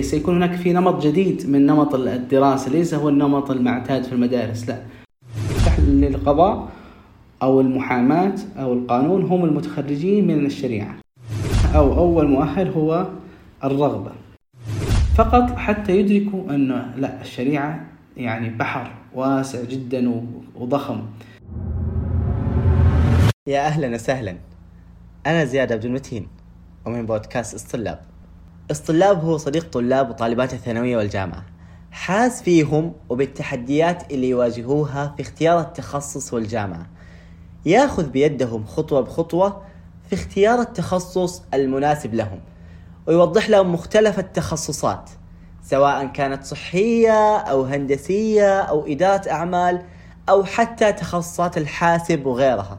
سيكون 0.00 0.36
هناك 0.36 0.54
في 0.54 0.72
نمط 0.72 1.02
جديد 1.06 1.50
من 1.50 1.66
نمط 1.66 1.94
الدراسة 1.94 2.70
ليس 2.70 2.94
هو 2.94 3.08
النمط 3.08 3.50
المعتاد 3.50 4.04
في 4.04 4.12
المدارس 4.12 4.68
لا. 4.68 4.78
للقضاء 5.78 6.68
أو 7.42 7.60
المحاماة 7.60 8.34
أو 8.58 8.72
القانون 8.72 9.22
هم 9.22 9.44
المتخرجين 9.44 10.26
من 10.26 10.46
الشريعة. 10.46 10.94
أو 11.74 11.98
أول 11.98 12.28
مؤهل 12.28 12.68
هو 12.68 13.06
الرغبة. 13.64 14.10
فقط 15.16 15.56
حتى 15.56 15.96
يدركوا 15.98 16.54
أن 16.54 16.92
لا 16.96 17.20
الشريعة 17.20 17.86
يعني 18.16 18.50
بحر 18.50 18.90
واسع 19.14 19.64
جدا 19.64 20.22
وضخم. 20.54 21.00
يا 23.48 23.66
أهلا 23.66 23.94
وسهلا. 23.94 24.36
أنا 25.26 25.44
زياد 25.44 25.72
عبد 25.72 25.84
المتين 25.84 26.26
ومن 26.86 27.06
بودكاست 27.06 27.54
اسطلاب 27.54 28.07
اسطلاب 28.70 29.24
هو 29.24 29.36
صديق 29.36 29.70
طلاب 29.70 30.10
وطالبات 30.10 30.52
الثانوية 30.54 30.96
والجامعة. 30.96 31.44
حاس 31.90 32.42
فيهم 32.42 32.92
وبالتحديات 33.08 34.12
اللي 34.12 34.28
يواجهوها 34.28 35.14
في 35.16 35.22
اختيار 35.22 35.60
التخصص 35.60 36.34
والجامعة. 36.34 36.86
ياخذ 37.66 38.08
بيدهم 38.08 38.66
خطوة 38.66 39.00
بخطوة 39.00 39.62
في 40.08 40.14
اختيار 40.14 40.60
التخصص 40.60 41.42
المناسب 41.54 42.14
لهم 42.14 42.40
ويوضح 43.06 43.50
لهم 43.50 43.72
مختلف 43.72 44.18
التخصصات 44.18 45.10
سواء 45.62 46.06
كانت 46.06 46.44
صحية 46.44 47.36
أو 47.36 47.64
هندسية 47.64 48.60
أو 48.60 48.86
إدارة 48.86 49.30
أعمال 49.30 49.82
أو 50.28 50.44
حتى 50.44 50.92
تخصصات 50.92 51.58
الحاسب 51.58 52.26
وغيرها. 52.26 52.78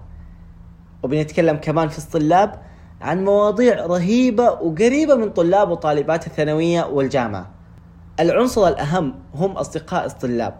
وبنتكلم 1.03 1.57
كمان 1.57 1.89
في 1.89 1.99
الطلاب 1.99 2.61
عن 3.01 3.25
مواضيع 3.25 3.85
رهيبة 3.85 4.43
وقريبة 4.43 5.15
من 5.15 5.29
طلاب 5.29 5.69
وطالبات 5.71 6.27
الثانوية 6.27 6.83
والجامعة. 6.83 7.51
العنصر 8.19 8.67
الأهم 8.67 9.15
هم 9.33 9.51
أصدقاء 9.51 10.05
الطلاب. 10.05 10.59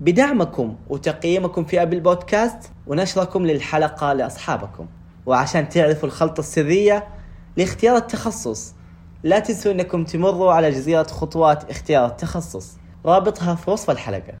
بدعمكم 0.00 0.76
وتقييمكم 0.88 1.64
في 1.64 1.82
أبل 1.82 2.00
بودكاست 2.00 2.72
ونشركم 2.86 3.46
للحلقة 3.46 4.12
لأصحابكم. 4.12 4.86
وعشان 5.26 5.68
تعرفوا 5.68 6.08
الخلطة 6.08 6.40
السرية 6.40 7.08
لاختيار 7.56 7.96
التخصص 7.96 8.74
لا 9.22 9.38
تنسوا 9.38 9.72
أنكم 9.72 10.04
تمروا 10.04 10.52
على 10.52 10.70
جزيرة 10.70 11.02
خطوات 11.02 11.70
اختيار 11.70 12.06
التخصص. 12.06 12.78
رابطها 13.06 13.54
في 13.54 13.70
وصف 13.70 13.90
الحلقة. 13.90 14.34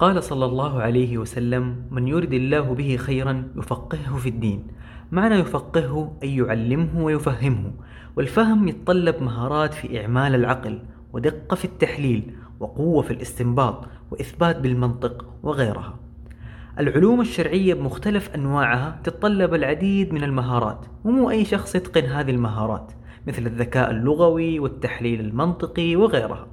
قال 0.00 0.22
صلى 0.22 0.44
الله 0.44 0.82
عليه 0.82 1.18
وسلم 1.18 1.88
من 1.90 2.08
يرد 2.08 2.32
الله 2.32 2.60
به 2.60 2.96
خيرا 2.96 3.52
يفقهه 3.56 4.16
في 4.16 4.28
الدين. 4.28 4.66
معنى 5.12 5.34
يفقهه 5.34 6.16
أي 6.22 6.36
يعلمه 6.36 7.04
ويفهمه 7.04 7.72
والفهم 8.16 8.68
يتطلب 8.68 9.22
مهارات 9.22 9.74
في 9.74 10.00
إعمال 10.00 10.34
العقل 10.34 10.78
ودقة 11.12 11.54
في 11.54 11.64
التحليل 11.64 12.34
وقوة 12.60 13.02
في 13.02 13.10
الاستنباط 13.10 13.84
وإثبات 14.10 14.60
بالمنطق 14.60 15.24
وغيرها. 15.42 15.94
العلوم 16.78 17.20
الشرعية 17.20 17.74
بمختلف 17.74 18.34
أنواعها 18.34 19.00
تتطلب 19.04 19.54
العديد 19.54 20.12
من 20.12 20.24
المهارات 20.24 20.86
ومو 21.04 21.30
أي 21.30 21.44
شخص 21.44 21.74
يتقن 21.74 22.04
هذه 22.04 22.30
المهارات 22.30 22.92
مثل 23.26 23.46
الذكاء 23.46 23.90
اللغوي 23.90 24.58
والتحليل 24.58 25.20
المنطقي 25.20 25.96
وغيرها. 25.96 26.46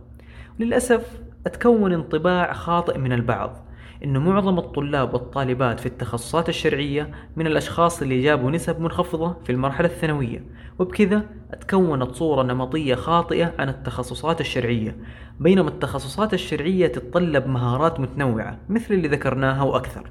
للأسف 0.60 1.22
أتكون 1.46 1.94
انطباع 1.94 2.54
خاطئ 2.54 2.98
من 2.98 3.14
البعض 3.14 3.68
إنه 4.06 4.20
معظم 4.20 4.60
الطلاب 4.60 5.14
والطالبات 5.14 5.80
في 5.80 5.86
التخصصات 5.86 6.50
الشرعية 6.50 7.10
من 7.36 7.48
الأشخاص 7.48 8.02
اللي 8.02 8.22
جابوا 8.22 8.52
نسب 8.52 8.80
منخفضة 8.80 9.36
في 9.44 9.52
المرحلة 9.52 9.88
الثانوية. 9.88 10.44
وبكذا 10.80 11.26
تكونت 11.62 12.16
صورة 12.16 12.44
نمطية 12.44 12.96
خاطئة 12.96 13.54
عن 13.60 13.70
التخصصات 13.70 14.42
الشرعية. 14.42 14.96
بينما 15.40 15.70
التخصصات 15.70 16.34
الشرعية 16.34 16.88
تتطلب 16.88 17.48
مهارات 17.48 18.00
متنوعة 18.00 18.58
مثل 18.70 18.94
اللي 18.94 19.08
ذكرناها 19.08 19.64
وأكثر. 19.64 20.10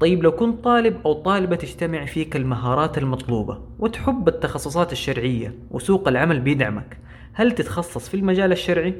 طيب 0.00 0.22
لو 0.22 0.32
كنت 0.32 0.64
طالب 0.64 0.96
أو 1.06 1.12
طالبة 1.12 1.56
تجتمع 1.56 2.04
فيك 2.04 2.36
المهارات 2.36 2.98
المطلوبة 2.98 3.58
وتحب 3.78 4.28
التخصصات 4.28 4.92
الشرعية 4.92 5.54
وسوق 5.70 6.08
العمل 6.08 6.40
بيدعمك 6.40 6.98
هل 7.32 7.52
تتخصص 7.52 8.08
في 8.08 8.14
المجال 8.14 8.52
الشرعي؟ 8.52 8.94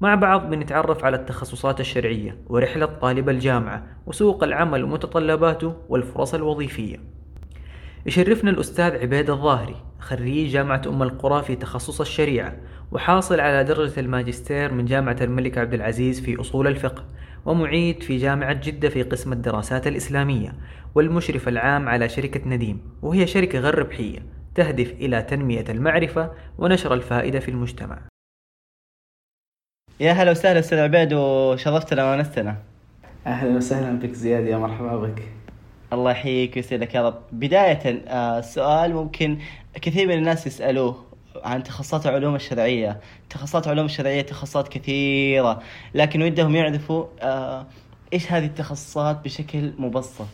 مع 0.00 0.14
بعض 0.14 0.50
بنتعرف 0.50 1.04
على 1.04 1.16
التخصصات 1.16 1.80
الشرعية 1.80 2.38
ورحلة 2.46 2.86
طالب 2.86 3.28
الجامعة 3.28 3.86
وسوق 4.06 4.44
العمل 4.44 4.84
ومتطلباته 4.84 5.74
والفرص 5.88 6.34
الوظيفية. 6.34 6.96
يشرفنا 8.06 8.50
الأستاذ 8.50 8.96
عبيد 9.02 9.30
الظاهري 9.30 9.76
خريج 9.98 10.52
جامعة 10.52 10.82
أم 10.86 11.02
القرى 11.02 11.42
في 11.42 11.56
تخصص 11.56 12.00
الشريعة 12.00 12.56
وحاصل 12.92 13.40
على 13.40 13.64
درجة 13.64 14.00
الماجستير 14.00 14.72
من 14.72 14.84
جامعة 14.84 15.16
الملك 15.20 15.58
عبد 15.58 15.74
العزيز 15.74 16.20
في 16.20 16.40
أصول 16.40 16.66
الفقه 16.66 17.04
ومعيد 17.44 18.02
في 18.02 18.16
جامعة 18.16 18.52
جدة 18.52 18.88
في 18.88 19.02
قسم 19.02 19.32
الدراسات 19.32 19.86
الإسلامية 19.86 20.54
والمشرف 20.94 21.48
العام 21.48 21.88
على 21.88 22.08
شركة 22.08 22.48
نديم 22.48 22.80
وهي 23.02 23.26
شركة 23.26 23.58
غير 23.58 23.78
ربحية 23.78 24.18
تهدف 24.54 24.92
إلى 24.92 25.22
تنمية 25.22 25.64
المعرفة 25.68 26.30
ونشر 26.58 26.94
الفائدة 26.94 27.38
في 27.40 27.50
المجتمع. 27.50 27.98
يا 30.00 30.12
هلا 30.12 30.30
وسهلا 30.30 30.58
أستاذ 30.58 30.78
عبيد 30.78 31.12
وشرفتنا 31.12 32.12
ونستنا. 32.12 32.56
أهلا 33.26 33.56
وسهلا 33.56 33.98
بك 33.98 34.12
زياد 34.12 34.44
يا 34.44 34.56
مرحبا 34.58 34.96
بك. 34.96 35.22
الله 35.92 36.10
يحييك 36.10 36.56
ويسعدك 36.56 36.94
يا 36.94 37.06
رب. 37.06 37.18
بداية 37.32 38.02
آه، 38.08 38.40
سؤال 38.40 38.94
ممكن 38.94 39.38
كثير 39.74 40.06
من 40.08 40.14
الناس 40.14 40.46
يسألوه 40.46 41.04
عن 41.44 41.62
تخصصات 41.62 42.06
العلوم 42.06 42.34
الشرعية. 42.34 43.00
تخصصات 43.30 43.66
العلوم 43.66 43.86
الشرعية 43.86 44.22
تخصصات 44.22 44.68
كثيرة 44.68 45.62
لكن 45.94 46.22
ودهم 46.22 46.56
يعرفوا 46.56 47.04
آه، 47.22 47.66
إيش 48.12 48.32
هذه 48.32 48.46
التخصصات 48.46 49.24
بشكل 49.24 49.72
مبسط؟ 49.78 50.26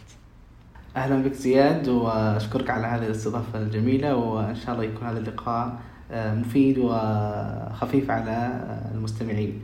أهلا 0.97 1.23
بك 1.23 1.33
زياد 1.33 1.89
وأشكرك 1.89 2.71
على 2.71 2.87
هذه 2.87 3.07
الاستضافة 3.07 3.59
الجميلة 3.59 4.17
وإن 4.17 4.55
شاء 4.55 4.75
الله 4.75 4.85
يكون 4.85 5.09
هذا 5.09 5.19
اللقاء 5.19 5.73
مفيد 6.13 6.79
وخفيف 6.79 8.11
على 8.11 8.65
المستمعين. 8.95 9.61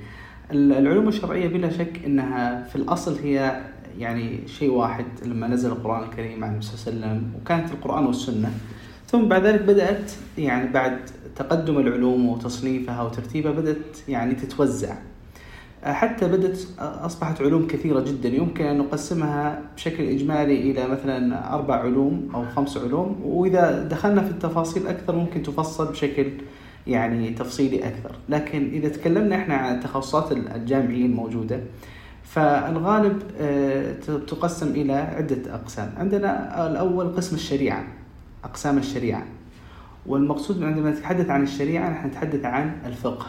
العلوم 0.50 1.09
الشرعية 1.09 1.48
بلا 1.48 1.70
شك 1.70 2.00
أنها 2.06 2.62
في 2.62 2.76
الأصل 2.76 3.19
هي 3.22 3.60
يعني 3.98 4.48
شيء 4.48 4.70
واحد 4.70 5.04
لما 5.25 5.48
نزل 5.48 5.70
القرآن 5.70 6.03
الكريم 6.03 6.44
عن 6.44 6.50
النبي 6.50 6.64
صلى 6.64 6.92
الله 6.92 7.06
عليه 7.06 7.16
وسلم 7.16 7.32
وكانت 7.41 7.70
القرآن 7.70 8.06
والسنة. 8.06 8.50
ثم 9.06 9.28
بعد 9.28 9.47
ذلك 9.47 9.62
بدأت 9.62 10.12
يعني 10.38 10.72
بعد 10.72 10.98
تقدم 11.36 11.78
العلوم 11.78 12.26
وتصنيفها 12.28 13.03
وترتيبها 13.03 13.53
بدأت 13.53 13.98
يعني 14.09 14.34
تتوزع. 14.34 14.94
حتى 15.93 16.28
بدأت 16.28 16.59
أصبحت 16.78 17.43
علوم 17.43 17.66
كثيرة 17.66 18.00
جدا. 18.00 18.28
يمكن 18.28 18.65
أن 18.65 18.78
نقسمها 18.78 19.62
بشكل 19.76 20.04
إجمالي 20.04 20.71
إلى 20.71 20.88
مثلا 20.88 21.54
أربع 21.54 21.75
علوم 21.75 22.28
أو 22.34 22.44
خمس 22.56 22.76
علوم. 22.76 23.21
وإذا 23.25 23.82
دخلنا 23.82 24.22
في 24.22 24.31
التفاصيل 24.31 24.87
أكثر 24.87 25.16
ممكن 25.16 25.43
تفصل 25.43 25.93
بشكل 25.93 26.27
يعني 26.87 27.31
تفصيلي 27.31 27.88
أكثر. 27.88 28.10
لكن 28.28 28.71
إذا 28.72 28.88
تكلمنا 28.88 29.37
إحنا 29.37 29.54
عن 29.54 29.75
التخصصات 29.75 30.32
الجامعية 30.32 31.06
الموجودة 31.06 31.60
فالغالب 32.22 33.22
آه، 33.41 33.93
تقسم 34.27 34.69
إلى 34.69 34.93
عدة 34.93 35.54
أقسام. 35.54 35.93
عندنا 35.97 36.66
الأول 36.71 37.16
قسم 37.16 37.37
الشريعة 37.37 37.84
أقسام 38.44 38.78
الشريعة. 38.78 39.27
والمقصود 40.06 40.62
عندما 40.62 40.91
نتحدث 40.91 41.31
عن 41.31 41.43
الشريعة 41.43 41.91
نحن 41.91 42.06
نتحدث 42.06 42.44
عن 42.44 42.72
الفقه. 42.87 43.27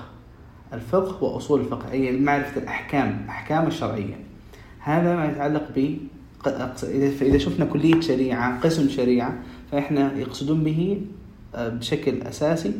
الفقه 0.74 1.24
وأصول 1.24 1.59
الفقه 1.59 1.91
أي 1.91 2.19
معرفة 2.19 2.62
الأحكام 2.62 3.22
الأحكام 3.24 3.68
الشرعية. 3.68 4.19
هذا 4.80 5.16
ما 5.16 5.25
يتعلق 5.25 5.68
ب 5.75 5.97
إذا 7.22 7.38
شفنا 7.38 7.66
كلية 7.66 8.02
شريعة 8.02 8.59
قسم 8.59 8.90
شريعة 8.90 9.34
فإحنا 9.72 10.18
يقصدون 10.18 10.63
به 10.63 11.02
آه، 11.56 11.69
بشكل 11.69 12.22
أساسي 12.22 12.74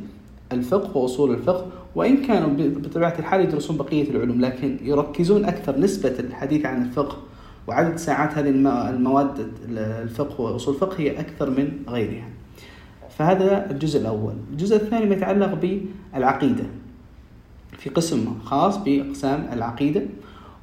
الفقه 0.52 0.98
وأصول 0.98 1.32
الفقه. 1.32 1.68
وإن 1.96 2.18
كانوا 2.18 2.50
بطبيعة 2.58 3.16
الحال 3.20 3.42
يدرسون 3.42 3.78
بقية 3.78 4.10
العلوم 4.10 4.42
لكن 4.42 4.78
يركزون 4.84 5.46
أكثر 5.46 5.80
نسبة 5.80 6.20
الحديث 6.20 6.66
عن 6.66 6.82
الفقه 6.86 7.18
وعدد 7.68 7.96
ساعات 7.98 8.38
هذه 8.38 8.50
المواد 8.90 9.52
الفقه 9.78 10.42
وأصول 10.42 10.76
الفقه 10.76 11.00
هي 11.00 11.20
أكثر 11.20 11.50
من 11.50 11.72
غيرها. 11.88 12.30
فهذا 13.18 13.72
الجزء 13.72 14.00
الأول. 14.02 14.34
الجزء 14.52 14.76
الثاني 14.76 15.06
ما 15.06 15.16
يتعلق 15.16 15.80
بالعقيدة. 16.14 16.64
في 17.80 17.90
قسم 17.90 18.40
خاص 18.44 18.78
بأقسام 18.78 19.50
العقيدة 19.54 20.02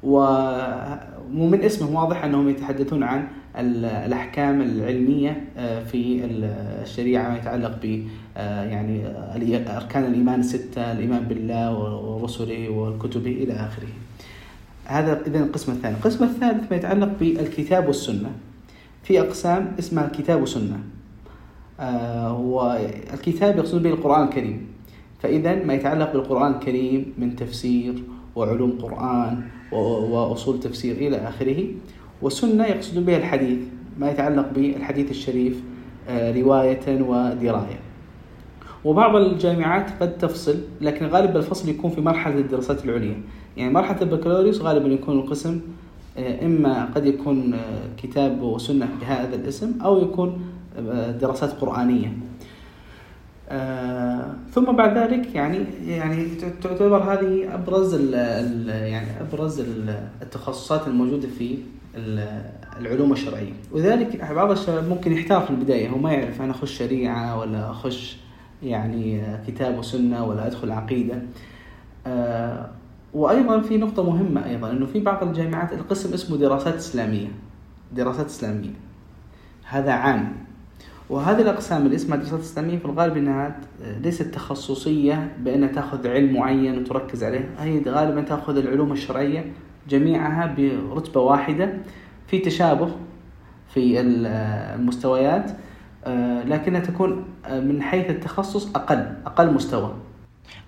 ومن 0.03 1.61
اسمه 1.63 2.01
واضح 2.01 2.23
أنهم 2.23 2.49
يتحدثون 2.49 3.03
عن 3.03 3.27
الأحكام 3.57 4.61
العلمية 4.61 5.43
آه، 5.57 5.83
في 5.83 6.25
الشريعة 6.83 7.29
ما 7.29 7.37
يتعلق 7.37 7.79
ب 7.83 8.03
آه، 8.37 8.63
يعني 8.63 9.07
أركان 9.77 10.05
الإيمان 10.05 10.39
الستة 10.39 10.91
الإيمان 10.91 11.23
بالله 11.23 11.77
ورسله 11.77 12.69
وكتبه 12.69 13.31
إلى 13.31 13.53
آخره. 13.53 13.87
هذا 14.85 15.21
إذا 15.27 15.39
القسم 15.39 15.71
الثاني. 15.71 15.95
القسم 15.95 16.23
الثالث 16.23 16.71
ما 16.71 16.77
يتعلق 16.77 17.09
بالكتاب 17.19 17.87
والسنة. 17.87 18.31
في 19.03 19.19
أقسام 19.21 19.75
اسمها 19.79 20.05
الكتاب 20.05 20.41
والسنة. 20.41 20.79
آه، 21.79 22.37
والكتاب 22.37 23.57
يقصد 23.57 23.83
به 23.83 23.89
القرآن 23.89 24.27
الكريم. 24.27 24.76
فإذا 25.19 25.63
ما 25.65 25.73
يتعلق 25.73 26.13
بالقرآن 26.13 26.51
الكريم 26.51 27.13
من 27.17 27.35
تفسير 27.35 28.03
وعلوم 28.35 28.71
قرآن 28.81 29.41
وأصول 30.11 30.59
تفسير 30.59 30.95
إلى 30.95 31.17
آخره. 31.17 31.65
والسنة 32.21 32.65
يقصد 32.65 33.05
بها 33.05 33.17
الحديث 33.17 33.59
ما 33.99 34.11
يتعلق 34.11 34.49
بالحديث 34.55 35.11
الشريف 35.11 35.63
آه، 36.09 36.41
رواية 36.41 37.01
ودراية. 37.01 37.79
وبعض 38.85 39.15
الجامعات 39.15 39.91
قد 40.01 40.17
تفصل 40.17 40.55
لكن 40.81 41.05
غالبا 41.05 41.39
الفصل 41.39 41.69
يكون 41.69 41.91
في 41.91 42.01
مرحلة 42.01 42.39
الدراسات 42.39 42.85
العليا. 42.85 43.21
يعني 43.57 43.73
مرحلة 43.73 44.01
البكالوريوس 44.01 44.61
غالبا 44.61 44.87
يكون 44.87 45.19
القسم 45.19 45.61
آه، 46.17 46.45
إما 46.45 46.85
قد 46.95 47.05
يكون 47.05 47.53
آه، 47.53 47.59
كتاب 47.97 48.41
وسنة 48.41 48.89
بهذا 49.01 49.35
الاسم 49.35 49.81
أو 49.81 50.01
يكون 50.01 50.41
دراسات 51.21 51.51
قرآنية. 51.51 52.17
آه 53.49 54.33
ثم 54.51 54.65
بعد 54.65 54.97
ذلك 54.97 55.35
يعني 55.35 55.65
يعني 55.87 56.25
تعتبر 56.61 56.97
هذه 56.97 57.53
أبرز 57.53 57.93
ال 57.93 58.15
ال 58.15 58.69
يعني 58.69 59.07
أبرز 59.21 59.59
التخصصات 60.21 60.87
الموجودة 60.87 61.27
في 61.27 61.57
العلوم 62.79 63.11
الشرعية. 63.11 63.53
وذلك 63.71 64.31
بعض 64.31 64.51
الشباب 64.51 64.89
ممكن 64.89 65.11
يحتار 65.11 65.41
في 65.41 65.49
البداية. 65.49 65.89
هو 65.89 65.97
ما 65.97 66.13
يعرف 66.13 66.41
أنا 66.41 66.51
أخش 66.51 66.77
شريعة 66.77 67.39
ولا 67.39 67.71
أخش 67.71 68.17
يعني 68.63 69.21
كتاب 69.47 69.77
وسنة 69.77 70.25
ولا 70.25 70.47
أدخل 70.47 70.71
عقيدة. 70.71 71.21
آه 72.07 72.69
وأيضا 73.13 73.61
في 73.61 73.77
نقطة 73.77 74.03
مهمة 74.03 74.45
أيضا 74.45 74.71
إنه 74.71 74.85
في 74.85 74.99
بعض 74.99 75.23
الجامعات 75.23 75.73
القسم 75.73 76.13
اسمه 76.13 76.37
دراسات 76.37 76.75
إسلامية. 76.75 77.27
دراسات 77.91 78.25
إسلامية. 78.25 78.73
هذا 79.69 79.91
عام. 79.91 80.46
وهذه 81.09 81.41
الأقسام 81.41 81.85
اللي 81.85 81.95
اسمها 81.95 82.17
دراسات 82.17 82.39
إسلامية 82.39 82.77
في 82.77 82.85
الغالب 82.85 83.17
أنها 83.17 83.59
ليست 84.01 84.23
تخصصية 84.23 85.31
بأنها 85.39 85.67
تأخذ 85.67 86.07
علم 86.07 86.33
معين 86.33 86.77
وتركز 86.77 87.23
عليه. 87.23 87.49
هي 87.59 87.81
غالبا 87.87 88.21
تأخذ 88.21 88.57
العلوم 88.57 88.91
الشرعية 88.91 89.51
جميعها 89.89 90.55
برتبة 90.57 91.21
واحدة 91.21 91.73
في 92.27 92.39
تشابه 92.39 92.91
في 93.73 94.01
المستويات 94.01 95.51
لكنها 96.45 96.81
تكون 96.81 97.25
من 97.51 97.81
حيث 97.81 98.09
التخصص 98.09 98.75
أقل 98.75 99.13
أقل 99.25 99.53
مستوى. 99.53 99.93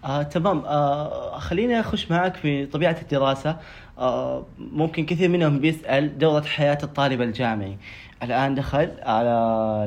آه، 0.03 0.23
تمام. 0.23 0.59
آه، 0.65 1.39
خليني 1.39 1.79
أخش 1.79 2.11
معك 2.11 2.35
في 2.35 2.65
طبيعة 2.65 2.97
الدراسة. 3.01 3.57
آه، 3.97 4.45
ممكن 4.59 5.05
كثير 5.05 5.29
منهم 5.29 5.59
بيسأل 5.59 6.17
دورة 6.17 6.41
حياة 6.41 6.77
الطالب 6.83 7.21
الجامعي. 7.21 7.77
الآن 8.23 8.55
دخل 8.55 8.89
على 9.03 9.33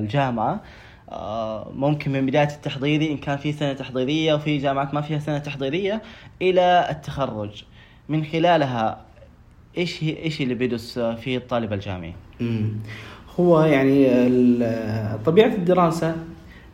الجامعة. 0.02 0.60
آه، 1.10 1.70
ممكن 1.74 2.12
من 2.12 2.26
بداية 2.26 2.48
التحضيري 2.48 3.12
إن 3.12 3.16
كان 3.16 3.36
في 3.36 3.52
سنة 3.52 3.72
تحضيرية 3.72 4.34
وفي 4.34 4.58
جامعات 4.58 4.94
ما 4.94 5.00
فيها 5.00 5.18
سنة 5.18 5.38
تحضيرية 5.38 6.02
إلى 6.42 6.86
التخرج. 6.90 7.64
من 8.08 8.24
خلالها 8.24 9.00
إيش 9.78 10.02
إيش 10.02 10.40
اللي 10.40 10.54
بيدرس 10.54 10.98
فيه 10.98 11.36
الطالب 11.36 11.72
الجامعي؟ 11.72 12.14
هو 13.40 13.62
يعني 13.62 14.06
طبيعة 15.24 15.54
الدراسة 15.54 16.16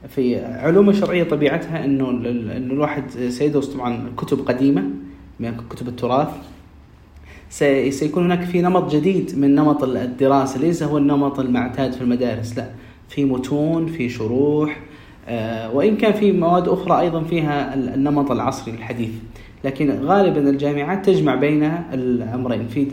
في 0.08 0.44
علوم 0.44 0.90
الشرعية 0.90 1.24
طبيعتها 1.24 1.84
إنه 1.84 2.10
إنه 2.10 2.72
الواحد 2.72 3.10
سيدرس 3.10 3.66
طبعا 3.66 4.12
كتب 4.16 4.48
قديمة 4.48 4.84
من 5.40 5.56
كتب 5.70 5.88
التراث. 5.88 6.28
سيكون 7.50 8.24
هناك 8.24 8.42
في 8.42 8.62
نمط 8.62 8.94
جديد 8.94 9.38
من 9.38 9.54
نمط 9.54 9.84
الدراسة 9.84 10.60
ليس 10.60 10.82
هو 10.82 10.98
النمط 10.98 11.40
المعتاد 11.40 11.92
في 11.92 12.00
المدارس 12.00 12.56
لا. 12.56 12.66
في 13.08 13.24
متون 13.24 13.86
في 13.86 14.08
شروح 14.08 14.80
آه، 15.28 15.74
وإن 15.74 15.96
كان 15.96 16.12
في 16.12 16.32
مواد 16.32 16.68
أخرى 16.68 17.00
أيضا 17.00 17.22
فيها 17.22 17.74
النمط 17.74 18.30
العصري 18.30 18.74
الحديث. 18.74 19.10
لكن 19.64 19.90
غالبا 19.90 20.50
الجامعات 20.50 21.06
تجمع 21.06 21.34
بين 21.34 21.64
الأمرين. 21.92 22.68
في 22.68 22.86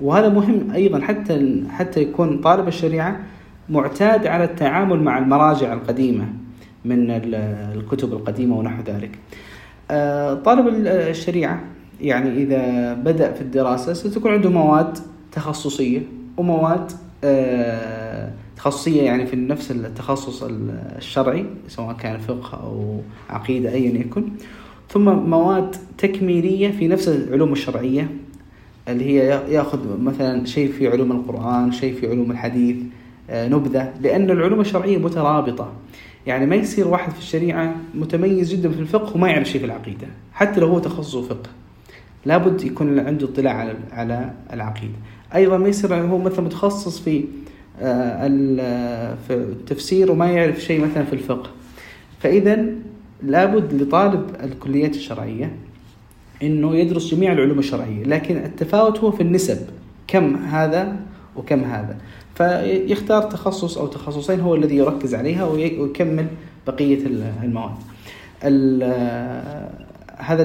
وهذا 0.00 0.28
مهم 0.28 0.70
أيضا 0.74 1.00
حتى 1.00 1.62
حتى 1.70 2.02
يكون 2.02 2.40
طالب 2.40 2.68
الشريعة 2.68 3.20
معتاد 3.68 4.26
على 4.26 4.44
التعامل 4.44 5.00
مع 5.02 5.18
المراجع 5.18 5.72
القديمة 5.72 6.24
من 6.84 7.10
الكتب 7.74 8.12
القديمة 8.12 8.58
ونحو 8.58 8.82
ذلك. 8.86 9.18
آه، 9.90 10.34
طالب 10.34 10.68
الشريعة 10.86 11.60
يعني 12.00 12.42
إذا 12.42 12.94
بدأ 12.94 13.32
في 13.32 13.40
الدراسة 13.40 13.92
ستكون 13.92 14.32
عنده 14.32 14.50
مواد 14.50 14.98
تخصصية 15.32 16.00
ومواد 16.36 16.92
آه، 17.24 18.32
تخصصية 18.56 19.02
يعني 19.02 19.26
في 19.26 19.36
نفس 19.36 19.70
التخصص 19.70 20.42
الشرعي 20.96 21.46
سواء 21.68 21.96
كان 21.96 22.18
فقه 22.18 22.62
أو 22.62 23.00
عقيدة 23.30 23.72
أيا 23.72 24.00
يكن. 24.00 24.24
ثم 24.88 25.04
مواد 25.08 25.76
تكميلية 25.98 26.70
في 26.70 26.88
نفس 26.88 27.08
العلوم 27.08 27.52
الشرعية 27.52 28.10
اللي 28.88 29.04
هي 29.04 29.42
يأخذ 29.48 30.00
مثلا 30.02 30.46
شيء 30.46 30.72
في 30.72 30.88
علوم 30.88 31.12
القرآن 31.12 31.72
شيء 31.72 31.94
في 31.94 32.10
علوم 32.10 32.30
الحديث 32.30 32.76
آه، 33.30 33.48
نبذة 33.48 33.92
لأن 34.00 34.30
العلوم 34.30 34.60
الشرعية 34.60 34.98
مترابطة. 34.98 35.72
يعني 36.26 36.46
ما 36.46 36.56
يصير 36.56 36.88
واحد 36.88 37.12
في 37.12 37.18
الشريعة 37.18 37.76
متميز 37.94 38.54
جدا 38.54 38.68
في 38.68 38.80
الفقه 38.80 39.16
وما 39.16 39.28
يعرف 39.28 39.48
شيء 39.48 39.60
في 39.60 39.66
العقيدة 39.66 40.06
حتى 40.32 40.60
لو 40.60 40.66
هو 40.66 40.78
تخصصه 40.78 41.22
فقه. 41.22 41.50
لابد 42.26 42.64
يكون 42.64 42.98
عنده 42.98 43.26
اطلاع 43.26 43.52
على 43.52 43.74
على 43.92 44.30
العقيدة. 44.52 44.94
أيضا 45.34 45.58
ما 45.58 45.68
يصير 45.68 45.94
هو 45.94 46.18
مثلا 46.18 46.40
متخصص 46.40 47.00
في 47.00 47.24
آه، 47.80 49.14
في 49.28 49.34
التفسير 49.34 50.12
وما 50.12 50.30
يعرف 50.30 50.60
شيء 50.60 50.84
مثلا 50.84 51.04
في 51.04 51.12
الفقه. 51.12 51.50
فاذا 52.20 52.64
لابد 53.22 53.82
لطالب 53.82 54.30
الكليات 54.44 54.96
الشرعية 54.96 55.52
إنه 56.42 56.76
يدرس 56.76 57.14
جميع 57.14 57.32
العلوم 57.32 57.58
الشرعية 57.58 58.04
لكن 58.04 58.36
التفاوت 58.36 58.98
هو 58.98 59.10
في 59.10 59.22
النسب 59.22 59.58
كم 60.06 60.36
هذا 60.36 60.96
وكم 61.36 61.64
هذا. 61.64 61.96
فيختار 62.34 63.22
تخصص 63.22 63.78
أو 63.78 63.86
تخصصين 63.86 64.40
هو 64.40 64.54
الذي 64.54 64.76
يركز 64.76 65.14
عليها 65.14 65.44
ويكمل 65.44 66.26
بقية 66.66 66.98
المواد. 67.42 67.74
هذا 70.18 70.42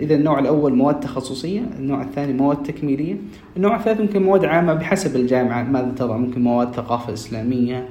إذا 0.00 0.14
النوع 0.14 0.38
الأول 0.38 0.74
مواد 0.74 1.00
تخصصية، 1.00 1.60
النوع 1.78 2.02
الثاني 2.02 2.32
مواد 2.32 2.62
تكميلية، 2.62 3.16
النوع 3.56 3.76
الثالث 3.76 4.00
ممكن 4.00 4.22
مواد 4.22 4.44
عامة 4.44 4.74
بحسب 4.74 5.16
الجامعة 5.16 5.62
ماذا 5.62 5.92
تضع؟ 5.96 6.16
ممكن 6.16 6.42
مواد 6.42 6.72
ثقافة 6.72 7.12
إسلامية 7.12 7.88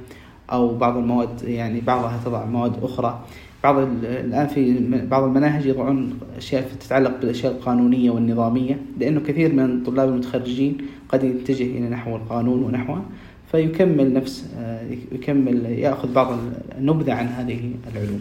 أو 0.52 0.76
بعض 0.76 0.96
المواد 0.96 1.42
يعني 1.42 1.80
بعضها 1.80 2.20
تضع 2.24 2.44
مواد 2.44 2.72
أخرى، 2.82 3.24
بعض 3.64 3.78
الآن 4.04 4.46
في 4.46 4.78
بعض 5.10 5.22
المناهج 5.22 5.66
يضعون 5.66 6.18
أشياء 6.36 6.68
تتعلق 6.80 7.20
بالأشياء 7.20 7.52
القانونية 7.52 8.10
والنظامية 8.10 8.78
لأنه 9.00 9.20
كثير 9.20 9.52
من 9.52 9.64
الطلاب 9.64 10.08
المتخرجين 10.08 10.78
قد 11.08 11.24
يتجه 11.24 11.64
إلى 11.64 11.88
نحو 11.88 12.16
القانون 12.16 12.62
ونحوه 12.62 13.02
فيكمل 13.52 14.12
نفس 14.12 14.50
آه، 14.58 14.80
يكمل 15.12 15.66
يأخذ 15.66 16.12
بعض 16.12 16.38
النبذه 16.78 17.12
عن 17.12 17.26
هذه 17.26 17.70
العلوم. 17.92 18.20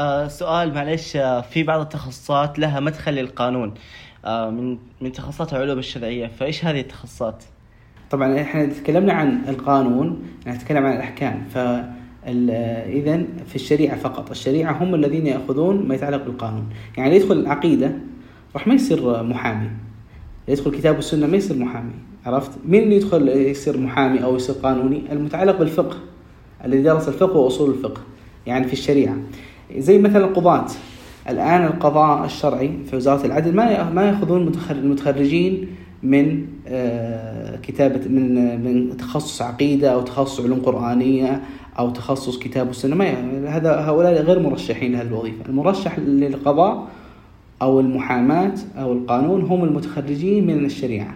آه 0.00 0.28
سؤال 0.28 0.74
معلش 0.74 1.16
آه 1.16 1.40
في 1.40 1.62
بعض 1.62 1.80
التخصصات 1.80 2.58
لها 2.58 2.80
مدخل 2.80 3.12
للقانون. 3.12 3.74
آه 4.24 4.50
من 4.50 4.78
من 5.00 5.12
تخصصات 5.12 5.52
العلوم 5.52 5.78
الشرعية 5.78 6.26
فإيش 6.26 6.64
هذه 6.64 6.80
التخصصات؟ 6.80 7.44
طبعا 8.10 8.40
إحنا 8.40 8.66
تكلمنا 8.66 9.12
عن 9.12 9.42
القانون 9.48 10.22
نتكلم 10.46 10.86
عن 10.86 10.96
الأحكام. 10.96 11.44
ف 11.54 11.58
اذا 12.86 13.22
في 13.46 13.54
الشريعة 13.54 13.96
فقط. 13.96 14.30
الشريعة 14.30 14.82
هم 14.82 14.94
الذين 14.94 15.26
يأخذون 15.26 15.88
ما 15.88 15.94
يتعلق 15.94 16.24
بالقانون. 16.24 16.68
يعني 16.98 17.16
يدخل 17.16 17.34
العقيدة 17.34 17.92
راح 18.54 18.66
ما 18.66 18.74
يصير 18.74 19.22
محامي. 19.22 19.70
يدخل 20.48 20.70
كتاب 20.70 20.98
السنة 20.98 21.26
ما 21.26 21.36
يصير 21.36 21.56
محامي 21.58 21.92
عرفت؟ 22.26 22.50
مين 22.66 22.82
اللي 22.82 22.96
يدخل 22.96 23.28
يصير 23.28 23.76
محامي 23.78 24.24
أو 24.24 24.36
يصير 24.36 24.54
قانوني؟ 24.54 25.02
المتعلق 25.12 25.58
بالفقه 25.58 25.96
الذي 26.64 26.82
درس 26.82 27.08
الفقه 27.08 27.36
وأصول 27.36 27.70
الفقه. 27.70 28.00
يعني 28.46 28.66
في 28.66 28.72
الشريعة. 28.72 29.16
زي 29.78 29.98
مثلا 29.98 30.24
القضاة. 30.24 30.66
الآن 31.28 31.64
القضاء 31.64 32.24
الشرعي 32.24 32.72
في 32.90 32.96
وزارة 32.96 33.26
العدل 33.26 33.54
ما 33.54 33.90
ما 33.90 34.08
يأخذون 34.08 34.52
المتخرجين 34.70 35.68
من 36.02 36.46
آه، 36.68 37.56
كتابة 37.56 38.08
من 38.08 38.64
من 38.64 38.96
تخصص 38.96 39.42
عقيدة 39.42 39.92
أو 39.92 40.00
تخصص 40.00 40.40
علوم 40.40 40.60
قرآنية 40.60 41.42
أو 41.78 41.90
تخصص 41.90 42.38
كتاب 42.38 42.66
والسنة. 42.66 42.96
ما 42.96 43.56
هذا 43.56 43.80
هؤلاء 43.80 44.22
غير 44.22 44.38
مرشحين 44.38 44.92
لهذه 44.92 45.06
الوظيفة 45.06 45.46
المرشح 45.48 45.98
للقضاء 45.98 46.86
أو 47.62 47.80
المحاماة 47.80 48.54
أو 48.78 48.92
القانون 48.92 49.42
هم 49.42 49.64
المتخرجين 49.64 50.46
من 50.46 50.64
الشريعة. 50.64 51.14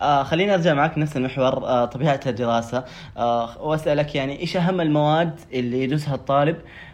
آه 0.00 0.22
خليني 0.22 0.54
أرجع 0.54 0.74
معك 0.74 0.98
نفس 0.98 1.16
المحور 1.16 1.66
آه 1.66 1.84
طبيعة 1.84 2.20
الدراسة. 2.26 2.84
آه 3.16 3.62
وأسألك 3.62 4.14
يعني 4.14 4.40
إيش 4.40 4.56
أهم 4.56 4.80
المواد 4.80 5.32
اللي 5.52 5.82
يدرسها 5.82 6.14
الطالب 6.14 6.56
آه، 6.56 6.89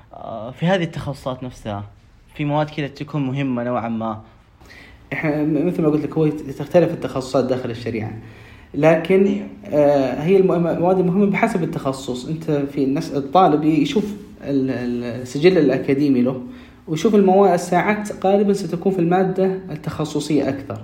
في 0.52 0.66
هذه 0.66 0.82
التخصصات 0.82 1.44
نفسها 1.44 1.84
في 2.34 2.44
مواد 2.44 2.70
كذا 2.70 2.86
تكون 2.86 3.26
مهمة 3.26 3.64
نوعا 3.64 3.88
ما. 3.88 4.20
إحنا 5.12 5.42
مثل 5.42 5.82
ما 5.82 5.88
قلت 5.88 6.04
لك 6.04 6.12
هو 6.18 6.28
تختلف 6.28 6.90
التخصصات 6.90 7.44
داخل 7.44 7.70
الشريعة. 7.70 8.12
لكن 8.74 9.40
آه 9.64 10.22
هي 10.22 10.36
المواد 10.36 10.98
المهمه 10.98 11.26
بحسب 11.26 11.62
التخصص. 11.62 12.28
أنت 12.28 12.50
في 12.50 12.84
الناس 12.84 13.14
الطالب 13.14 13.64
يشوف 13.64 14.04
السجل 14.42 15.58
الأكاديمي 15.58 16.22
له 16.22 16.42
ويشوف 16.88 17.14
المواد 17.14 17.52
الساعات 17.52 18.26
غالبا 18.26 18.52
ستكون 18.52 18.92
في 18.92 18.98
المادة 18.98 19.44
التخصصية 19.70 20.48
أكثر. 20.48 20.80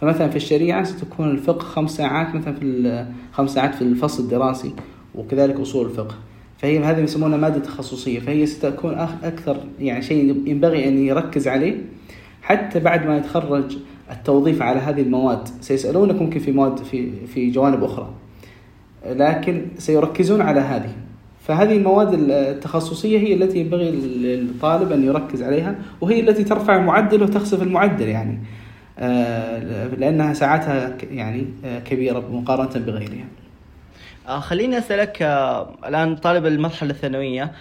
فمثلا 0.00 0.28
في 0.28 0.36
الشريعة 0.36 0.84
ستكون 0.84 1.30
الفقه 1.30 1.62
خمس 1.62 1.96
ساعات 1.96 2.34
مثلا 2.34 2.54
في 2.54 3.06
خمس 3.32 3.50
ساعات 3.54 3.74
في 3.74 3.82
الفصل 3.82 4.22
الدراسي 4.22 4.72
وكذلك 5.14 5.60
أصول 5.60 5.86
الفقه. 5.86 6.14
فهي 6.58 6.78
هذه 6.78 7.00
يسمونها 7.00 7.38
مادة 7.38 7.58
تخصصية. 7.58 8.20
فهي 8.20 8.46
ستكون 8.46 8.94
أكثر 9.22 9.56
يعني 9.80 10.02
شيء 10.02 10.42
ينبغي 10.46 10.88
أن 10.88 10.98
يركز 10.98 11.48
عليه 11.48 11.76
حتى 12.42 12.80
بعد 12.80 13.06
ما 13.06 13.16
يتخرج 13.16 13.76
التوظيف 14.10 14.62
على 14.62 14.80
هذه 14.80 15.00
المواد. 15.00 15.48
سيسألونك 15.60 16.22
ممكن 16.22 16.40
في 16.40 16.52
مواد 16.52 16.78
في 16.78 17.26
في 17.26 17.50
جوانب 17.50 17.84
أخرى. 17.84 18.10
لكن 19.06 19.66
سيركزون 19.78 20.40
على 20.40 20.60
هذه. 20.60 20.92
فهذه 21.40 21.76
المواد 21.76 22.30
التخصصية 22.30 23.18
هي 23.18 23.34
التي 23.34 23.58
ينبغي 23.58 23.90
للطالب 23.90 24.92
أن 24.92 25.04
يركز 25.04 25.42
عليها 25.42 25.78
وهي 26.00 26.20
التي 26.20 26.44
ترفع 26.44 26.76
المعدل 26.76 27.22
وتخسف 27.22 27.62
المعدل 27.62 28.08
يعني. 28.08 28.38
آه، 28.98 29.88
لأنها 29.94 30.34
ساعاتها 30.34 30.96
يعني 31.10 31.46
آه، 31.64 31.78
كبيرة 31.78 32.24
مقارنة 32.32 32.86
بغيرها. 32.86 33.24
خليني 34.26 34.78
أسألك 34.78 35.22
الآن 35.86 36.16
طالب 36.16 36.46
المرحلة 36.46 36.90
الثانوية 36.90 37.52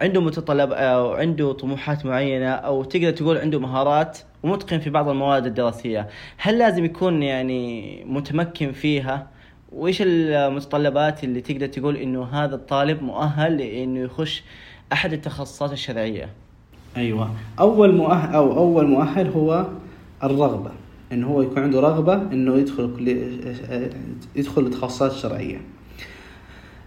عنده 0.00 0.20
متطلب 0.20 0.72
أو 0.72 1.12
عنده 1.12 1.52
طموحات 1.52 2.06
معينة 2.06 2.50
أو 2.50 2.84
تقدر 2.84 3.10
تقول 3.10 3.38
عنده 3.38 3.60
مهارات 3.60 4.18
ومتقن 4.42 4.78
في 4.78 4.90
بعض 4.90 5.08
المواد 5.08 5.46
الدراسية 5.46 6.08
هل 6.36 6.58
لازم 6.58 6.84
يكون 6.84 7.22
يعني 7.22 8.04
متمكن 8.04 8.72
فيها؟ 8.72 9.26
وإيش 9.72 10.02
المتطلبات 10.02 11.24
اللي 11.24 11.40
تقدر 11.40 11.66
تقول 11.66 11.96
إنه 11.96 12.24
هذا 12.24 12.54
الطالب 12.54 13.02
مؤهل 13.02 13.58
لإنه 13.58 14.00
يخش 14.00 14.42
أحد 14.92 15.12
التخصصات 15.12 15.72
الشرعية؟ 15.72 16.28
أيوه. 16.96 17.30
أول 17.60 17.94
مؤهل 17.94 18.34
أو 18.34 18.56
أول 18.56 18.86
مؤهل 18.86 19.28
هو 19.28 19.66
الرغبة. 20.24 20.70
انه 21.12 21.26
هو 21.26 21.42
يكون 21.42 21.62
عنده 21.62 21.80
رغبة 21.80 22.14
إنه 22.14 22.56
يدخل 22.56 22.90
يدخل 24.36 24.62
التخصصات 24.62 25.12
الشرعيه 25.12 25.60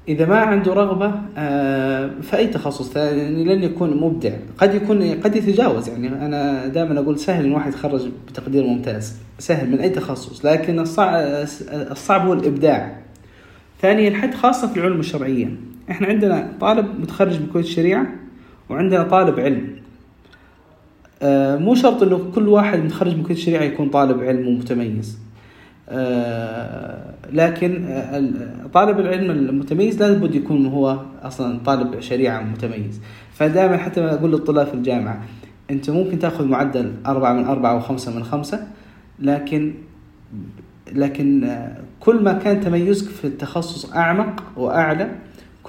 إذا 0.08 0.26
ما 0.26 0.38
عنده 0.38 0.74
رغبة 0.74 1.22
آه، 1.38 2.12
في 2.22 2.38
اي 2.38 2.48
تخصص؟ 2.48 2.96
يعني 2.96 3.44
لن 3.44 3.64
يكون 3.64 3.98
مبدع. 3.98 4.32
قد 4.58 4.76
يكون 4.76 5.14
قد 5.14 5.36
يتجاوز. 5.36 5.90
يعني 5.90 6.08
أنا 6.08 6.68
دائما 6.68 7.00
أقول 7.00 7.20
سهل 7.20 7.46
إن 7.46 7.52
واحد 7.52 7.72
يتخرج 7.72 8.10
بتقدير 8.28 8.64
ممتاز. 8.64 9.16
سهل 9.40 9.72
من 9.72 9.80
أي 9.80 9.90
تخصص. 9.90 10.46
لكن 10.46 10.80
الصعب 10.80 11.46
الصعب 11.92 12.28
هو 12.28 12.34
الإبداع. 12.34 12.98
ثانيا 13.82 14.18
حتى 14.18 14.38
خاصة 14.38 14.68
في 14.68 14.80
العلوم 14.80 15.00
الشرعية. 15.00 15.48
إحنا 15.92 16.08
عندنا 16.08 16.52
طالب 16.62 17.00
متخرج 17.00 17.42
من 17.42 17.48
كليه 17.54 17.64
الشريعه 17.64 18.08
وعندنا 18.70 19.04
طالب 19.04 19.40
علم. 19.40 19.68
آه، 19.68 19.88
مو 21.60 21.76
شرط 21.76 22.04
إنه 22.04 22.32
كل 22.36 22.48
واحد 22.48 22.80
متخرج 22.80 23.16
من 23.16 23.24
كليه 23.24 23.36
الشريعة 23.36 23.64
يكون 23.64 23.90
طالب 23.90 24.24
علم 24.24 24.48
ومتميز. 24.48 25.20
آه، 25.90 27.14
لكن 27.34 27.86
طالب 28.74 29.00
العلم 29.00 29.32
المتميز 29.32 30.04
لابد 30.04 30.36
يكون 30.36 30.66
هو 30.66 31.00
أصلا 31.24 31.60
طالب 31.66 32.00
شريعة 32.00 32.42
متميز. 32.44 33.02
فدائما 33.34 33.78
حتى 33.78 34.02
أقول 34.02 34.32
للطلاب 34.32 34.68
في 34.68 34.74
الجامعة 34.74 35.24
أنت 35.72 35.90
ممكن 35.90 36.20
تأخذ 36.20 36.46
معدل 36.46 36.94
أربعة 37.06 37.34
من 37.34 37.46
أربعة 37.46 37.76
وخمسة 37.76 38.16
من 38.16 38.24
خمسة 38.24 38.68
لكن 39.20 39.74
لكن 40.92 41.44
آه، 41.44 41.78
كل 42.00 42.24
ما 42.24 42.34
كان 42.34 42.62
تميزك 42.62 43.10
في 43.10 43.28
التخصص 43.28 43.94
أعمق 43.94 44.44
وأعلى 44.58 45.12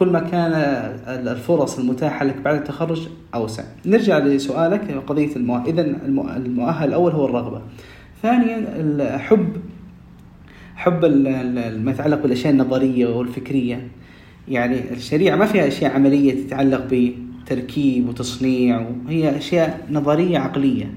كل 0.01 0.09
ما 0.09 0.21
كان 0.21 0.53
الفرص 1.09 1.79
المتاحة 1.79 2.25
لك 2.25 2.37
بعد 2.37 2.57
التخرج 2.57 3.09
أوسع. 3.35 3.65
نرجع 3.87 4.19
لسؤالك 4.19 4.91
قضية 5.07 5.37
المؤهل 5.37 5.67
إذا 5.67 5.81
المؤهل 6.37 6.89
الأول 6.89 7.13
هو 7.13 7.27
الرغبة. 7.27 7.63
ثانيا 8.23 8.65
الحب 8.77 9.49
حب 10.77 11.05
ما 11.05 11.91
يتعلق 11.91 12.23
بالأشياء 12.23 12.53
النظرية 12.53 13.07
والفكرية. 13.07 13.89
يعني 14.49 14.93
الشريعة 14.93 15.37
ما 15.37 15.47
فيها 15.47 15.69
أشياء 15.69 15.95
عملية 15.95 16.47
تتعلق 16.47 16.89
بتركيب 16.91 18.09
وتصنيع 18.09 18.87
هي 19.09 19.37
أشياء 19.37 19.87
نظرية 19.91 20.39
عقلية. 20.39 20.95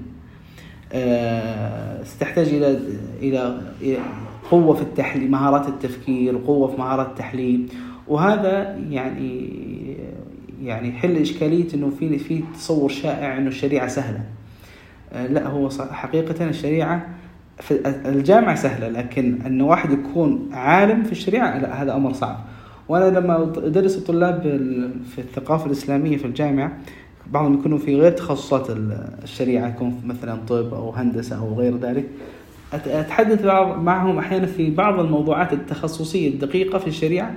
تحتاج 2.20 2.48
إلى 2.48 2.78
إلى 3.22 3.60
قوة 4.50 4.74
في 4.74 4.82
التحليل 4.82 5.30
مهارات 5.30 5.68
التفكير 5.68 6.36
وقوه 6.36 6.68
في 6.68 6.76
مهارات 6.78 7.06
التحليل. 7.06 7.68
وهذا 8.08 8.76
يعني 8.90 9.50
يعني 10.62 10.88
يحل 10.88 11.16
إشكالية 11.16 11.74
إنه 11.74 11.90
في 11.98 12.18
في 12.18 12.42
تصور 12.54 12.88
شائع 12.88 13.38
إنه 13.38 13.48
الشريعة 13.48 13.88
سهلة. 13.88 14.20
لا 15.30 15.46
هو 15.46 15.70
حقيقة 15.90 16.48
الشريعة 16.48 17.06
في 17.60 17.88
الجامعة 18.06 18.54
سهلة 18.54 18.88
لكن 18.88 19.42
أن 19.46 19.60
واحد 19.60 19.90
يكون 19.90 20.48
عالم 20.52 21.02
في 21.02 21.12
الشريعة 21.12 21.58
لا 21.58 21.82
هذا 21.82 21.94
أمر 21.96 22.12
صعب. 22.12 22.44
وأنا 22.88 23.18
لما 23.18 23.42
أدرس 23.42 23.98
الطلاب 23.98 24.42
في 25.14 25.18
الثقافة 25.18 25.66
الإسلامية 25.66 26.16
في 26.16 26.24
الجامعة 26.24 26.72
بعضهم 27.26 27.54
يكونوا 27.54 27.78
في 27.78 27.96
غير 27.96 28.12
تخصصات 28.12 28.66
الشريعة 29.22 29.68
يكون 29.68 30.02
مثلا 30.06 30.38
طب 30.48 30.74
أو 30.74 30.90
هندسة 30.90 31.38
أو 31.38 31.54
غير 31.54 31.76
ذلك. 31.76 32.04
أتحدث 32.72 33.44
معهم 33.78 34.18
أحيانا 34.18 34.46
في 34.46 34.70
بعض 34.70 35.00
الموضوعات 35.00 35.52
التخصصية 35.52 36.28
الدقيقة 36.28 36.78
في 36.78 36.86
الشريعة 36.86 37.34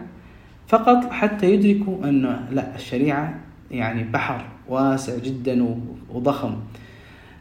فقط 0.67 1.11
حتى 1.11 1.53
يدركوا 1.53 2.03
أن 2.03 2.39
لا 2.51 2.75
الشريعة 2.75 3.39
يعني 3.71 4.03
بحر 4.03 4.45
واسع 4.69 5.17
جدا 5.17 5.75
وضخم. 6.13 6.55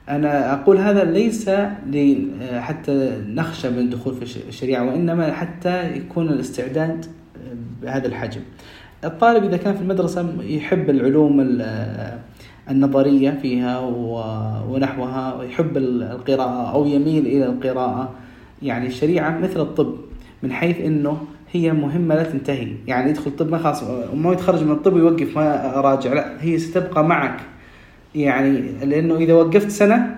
أنا 0.08 0.52
أقول 0.54 0.78
هذا 0.78 1.04
ليس 1.04 1.50
حتى 2.58 3.22
نخشى 3.28 3.70
من 3.70 3.78
الدخول 3.78 4.14
في 4.14 4.48
الشريعة 4.48 4.84
وإنما 4.84 5.32
حتى 5.32 5.96
يكون 5.96 6.28
الاستعداد 6.28 7.06
بهذا 7.82 8.06
الحجم. 8.06 8.40
الطالب 9.04 9.44
إذا 9.44 9.56
كان 9.56 9.74
في 9.74 9.80
المدرسة 9.80 10.42
يحب 10.42 10.90
العلوم 10.90 11.62
النظرية 12.70 13.30
فيها 13.30 13.78
ونحوها 14.68 15.34
ويحب 15.34 15.76
القراءة 15.76 16.72
أو 16.72 16.86
يميل 16.86 17.26
إلى 17.26 17.46
القراءة. 17.46 18.14
يعني 18.62 18.86
الشريعة 18.86 19.38
مثل 19.38 19.60
الطب 19.60 19.94
من 20.42 20.52
حيث 20.52 20.80
أنه 20.80 21.18
هي 21.52 21.72
مهمة 21.72 22.14
لا 22.14 22.22
تنتهي. 22.22 22.72
يعني 22.86 23.10
يدخل 23.10 23.30
الطب 23.30 23.50
ما 23.50 23.58
خلاص 23.58 23.82
ما 24.14 24.32
يتخرج 24.32 24.64
من 24.64 24.72
الطب 24.72 24.92
ويوقف 24.92 25.36
ما 25.36 25.72
راجع. 25.76 26.12
لا 26.12 26.44
هي 26.44 26.58
ستبقى 26.58 27.04
معك. 27.04 27.40
يعني 28.14 28.60
لأنه 28.84 29.16
إذا 29.16 29.34
وقفت 29.34 29.70
سنة 29.70 30.16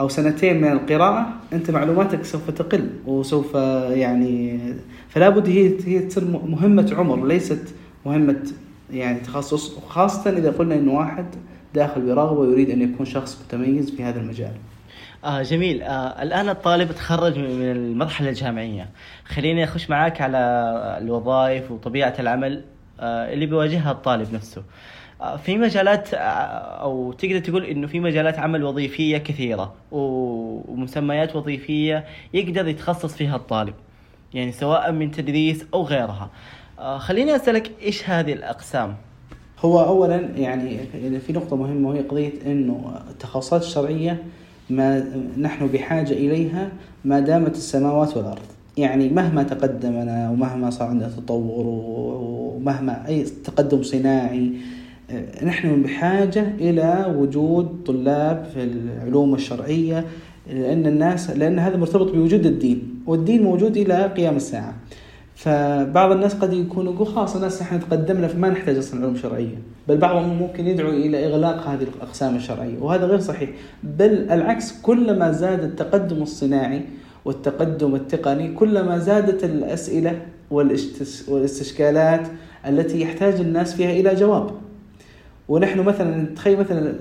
أو 0.00 0.08
سنتين 0.08 0.60
من 0.60 0.72
القراءة 0.72 1.34
أنت 1.52 1.70
معلوماتك 1.70 2.24
سوف 2.24 2.50
تقل 2.50 2.90
وسوف 3.06 3.54
يعني 3.90 4.60
فلا 5.08 5.28
بد 5.28 5.48
هي 5.48 5.74
هي 5.86 5.98
تصير 5.98 6.24
مهمة 6.24 6.94
عمر 6.98 7.26
ليست 7.26 7.74
مهمة 8.06 8.42
يعني 8.92 9.20
تخصص. 9.20 9.76
وخاصة 9.76 10.30
إذا 10.30 10.50
قلنا 10.50 10.74
انه 10.74 10.92
واحد 10.92 11.26
داخل 11.74 12.00
برغبه 12.00 12.40
ويريد 12.40 12.70
أن 12.70 12.82
يكون 12.82 13.06
شخص 13.06 13.42
متميز 13.46 13.90
في 13.90 14.02
هذا 14.02 14.20
المجال. 14.20 14.52
آه 15.24 15.42
جميل. 15.42 15.82
آه 15.82 16.22
الآن 16.22 16.48
الطالب 16.48 16.92
تخرج 16.92 17.38
من 17.38 17.70
المرحلة 17.70 18.28
الجامعية. 18.28 18.88
خليني 19.24 19.64
أخش 19.64 19.90
معاك 19.90 20.20
على 20.20 20.38
الوظائف 21.02 21.70
وطبيعة 21.70 22.14
العمل 22.18 22.64
آه 23.00 23.32
اللي 23.32 23.46
بيواجهها 23.46 23.90
الطالب 23.92 24.34
نفسه. 24.34 24.62
في 25.44 25.58
مجالات 25.58 26.14
أو 26.14 27.12
تقدر 27.12 27.38
تقول 27.38 27.64
إنه 27.64 27.86
في 27.86 28.00
مجالات 28.00 28.38
عمل 28.38 28.64
وظيفية 28.64 29.18
كثيرة 29.18 29.74
ومسميات 29.92 31.36
وظيفية 31.36 32.04
يقدر 32.34 32.68
يتخصص 32.68 33.14
فيها 33.14 33.36
الطالب 33.36 33.74
يعني 34.34 34.52
سواء 34.52 34.92
من 34.92 35.10
تدريس 35.10 35.66
أو 35.74 35.82
غيرها. 35.82 36.30
خليني 36.98 37.36
أسألك 37.36 37.70
إيش 37.82 38.10
هذه 38.10 38.32
الأقسام؟ 38.32 38.96
هو 39.58 39.84
اولا 39.84 40.16
يعني 40.36 40.78
في 41.20 41.32
نقطة 41.32 41.56
مهمة 41.56 41.88
وهي 41.88 42.00
قضية 42.00 42.32
إنه 42.46 43.02
التخصصات 43.10 43.62
الشرعية 43.62 44.22
ما 44.70 45.04
نحن 45.38 45.66
بحاجة 45.66 46.12
إليها 46.12 46.68
ما 47.04 47.20
دامت 47.20 47.56
السماوات 47.56 48.16
والأرض. 48.16 48.42
يعني 48.76 49.08
مهما 49.08 49.42
تقدمنا 49.42 50.30
ومهما 50.30 50.70
صار 50.70 50.88
عندنا 50.88 51.08
تطور 51.08 51.64
ومهما 51.66 53.08
أي 53.08 53.24
تقدم 53.44 53.82
صناعي 53.82 54.52
نحن 55.44 55.82
بحاجة 55.82 56.54
إلى 56.60 57.14
وجود 57.18 57.82
طلاب 57.86 58.46
في 58.54 58.62
العلوم 58.62 59.34
الشرعية 59.34 60.04
لأن 60.50 60.86
الناس 60.86 61.30
لأن 61.30 61.58
هذا 61.58 61.76
مرتبط 61.76 62.12
بوجود 62.12 62.46
الدين 62.46 63.02
والدين 63.06 63.42
موجود 63.42 63.76
إلى 63.76 64.06
قيام 64.06 64.36
الساعة. 64.36 64.74
فبعض 65.34 66.12
الناس 66.12 66.34
قد 66.34 66.52
يكون 66.52 66.86
يقول 66.86 67.06
خلاص 67.06 67.36
الناس 67.36 67.62
إحنا 67.62 67.78
تقدمنا 67.78 68.28
فما 68.28 68.50
نحتاج 68.50 68.76
أصلا 68.76 69.00
علوم 69.00 69.16
شرعية، 69.16 69.56
بل 69.88 69.96
بعضهم 69.96 70.38
ممكن 70.38 70.66
يدعو 70.66 70.90
إلى 70.90 71.26
إغلاق 71.26 71.68
هذه 71.68 71.86
الأقسام 71.96 72.36
الشرعية، 72.36 72.78
وهذا 72.80 73.06
غير 73.06 73.20
صحيح، 73.20 73.50
بل 73.82 74.30
العكس 74.30 74.80
كلما 74.80 75.32
زاد 75.32 75.64
التقدم 75.64 76.22
الصناعي 76.22 76.82
والتقدم 77.24 77.94
التقني 77.94 78.52
كلما 78.52 78.98
زادت 78.98 79.44
الأسئلة 79.44 80.20
والاستشكالات 80.50 82.26
التي 82.66 83.00
يحتاج 83.00 83.34
الناس 83.40 83.74
فيها 83.74 83.90
إلى 83.90 84.14
جواب. 84.14 84.50
ونحن 85.48 85.80
مثلا 85.80 86.34
تخيل 86.36 86.58
مثلا 86.58 86.94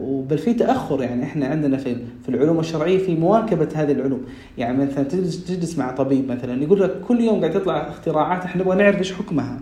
وبل 0.00 0.38
في 0.38 0.54
تأخر 0.54 1.02
يعني 1.02 1.24
إحنا 1.24 1.46
عندنا 1.46 1.76
في 1.76 1.96
في 2.22 2.28
العلوم 2.28 2.60
الشرعية 2.60 2.98
في 2.98 3.14
مواكبة 3.14 3.68
هذه 3.74 3.92
العلوم. 3.92 4.24
يعني 4.58 4.84
مثلا 4.84 5.04
تجلس 5.04 5.44
تجلس 5.44 5.78
مع 5.78 5.90
طبيب 5.90 6.30
مثلا 6.30 6.62
يقول 6.62 6.80
لك 6.80 7.00
كل 7.08 7.20
يوم 7.20 7.40
قاعد 7.40 7.52
تطلع 7.52 7.88
اختراعات 7.88 8.44
إحنا 8.44 8.62
نبغى 8.62 8.76
نعرف 8.76 8.98
إيش 8.98 9.12
حكمها. 9.12 9.60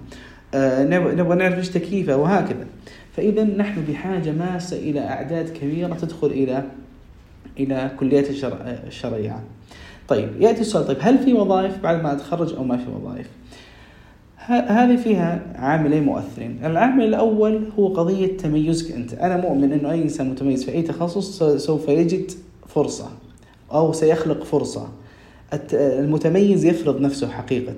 آه، 0.54 0.85
نبغى 1.14 1.37
نعرف 1.37 1.59
إيش 1.59 1.68
تكييفها 1.68 2.14
وهكذا. 2.14 2.66
فاذا 3.12 3.44
نحن 3.44 3.85
بحاجة 3.88 4.30
ماسة 4.30 4.76
إلى 4.76 5.00
أعداد 5.00 5.49
كبيرة 5.49 5.94
تدخل 5.94 6.26
إلى 6.26 6.64
إلى 7.61 7.90
كليات 8.00 8.30
الشرع 8.30 8.56
الشرعية. 8.87 9.40
طيب 10.09 10.28
يأتي 10.40 10.61
السؤال 10.61 10.87
طيب 10.87 10.97
هل 11.00 11.18
في 11.18 11.32
وظائف 11.32 11.78
بعد 11.82 12.02
ما 12.02 12.12
أتخرج 12.12 12.54
أو 12.54 12.64
ما 12.64 12.76
في 12.76 12.90
وظائف؟ 12.90 13.26
هذه 14.46 14.96
فيها 14.96 15.42
عاملين 15.54 16.02
مؤثرين، 16.04 16.58
العامل 16.64 17.04
الأول 17.04 17.64
هو 17.78 17.88
قضية 17.88 18.37
تميزك 18.37 18.94
أنت، 18.94 19.14
أنا 19.14 19.37
مؤمن 19.37 19.72
إنه 19.72 19.90
أي 19.90 20.02
إنسان 20.02 20.30
متميز 20.30 20.64
في 20.64 20.72
أي 20.72 20.82
تخصص 20.82 21.42
سوف 21.42 21.88
يجد 21.88 22.30
فرصة 22.66 23.08
أو 23.72 23.92
سيخلق. 23.92 24.44
الت- 25.52 25.75
المتميز 25.75 26.64
يفرض 26.64 27.00
نفسه 27.00 27.28
حقيقة. 27.28 27.75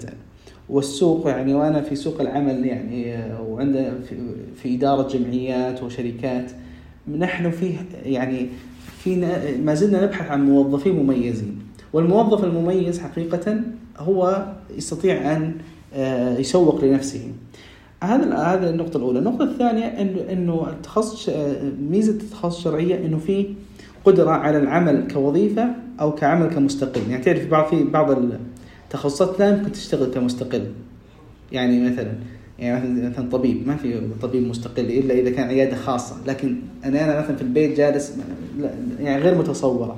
والسوق 0.69 1.29
يعني 1.29 1.55
وأنا 1.55 1.83
في 1.83 1.97
سوق 1.97 2.21
العمل 2.21 2.67
يعني 2.67 3.17
وعندنا 3.49 3.95
في, 4.09 4.17
إدارة 4.75 5.09
جمعيات 5.09 5.83
وشركات 5.83 6.51
نحن 7.19 7.51
فيه 7.51 7.75
يعني 8.05 8.47
في 8.99 9.17
ما 9.65 9.75
زلنا 9.75 10.05
نبحث 10.05 10.31
عن 10.31 10.47
موظفين 10.51 10.97
مميزين 10.97 11.59
والموظف 11.93 12.45
المميز 12.45 13.01
حقيقة 13.01 13.61
هو 13.99 14.47
يستطيع 14.77 15.37
أن 15.37 15.55
يسوق 16.39 16.85
لنفسه. 16.85 17.33
هذا 18.03 18.35
هذا 18.37 18.71
النقطة 18.71 18.97
الأولى، 18.97 19.19
النقطة 19.19 19.45
الثانية 19.45 19.85
إنه 19.85 20.33
إنه 20.33 20.67
التخصص 20.71 21.29
آه، 21.29 21.57
ميزة 21.91 22.13
التخصص 22.13 22.57
الشرعية 22.57 23.07
إنه 23.07 23.19
في 23.19 23.47
قدرة 24.05 24.31
على 24.31 24.59
العمل 24.59 25.09
كوظيفة 25.13 25.69
أو 26.01 26.15
كعمل 26.15 26.47
كمستقل، 26.47 27.01
يعني 27.11 27.25
تعرف 27.25 27.47
بعض 27.51 27.67
في 27.71 27.85
بعض 27.85 28.17
التخصصات 28.87 29.41
لا 29.41 29.49
يمكن 29.49 29.73
تشتغل 29.73 30.11
كمستقل. 30.11 30.67
يعني 31.53 31.91
مثلا 31.91 32.13
يعني 32.59 33.09
مثلا 33.09 33.31
طبيب. 33.31 33.69
ما 33.69 33.77
في 33.77 34.01
طبيب 34.23 34.49
مستقل 34.49 34.85
إلا 34.85 35.15
إذا 35.15 35.31
كان 35.31 35.49
عيادة 35.49 35.77
خاصة. 35.77 36.17
لكن 36.27 36.57
أنا 36.85 37.05
أنا 37.05 37.21
مثلا 37.21 37.37
في 37.37 37.43
البيت 37.43 37.77
جالس 37.77 38.17
يعني 39.01 39.23
غير 39.23 39.39
متصورة. 39.39 39.97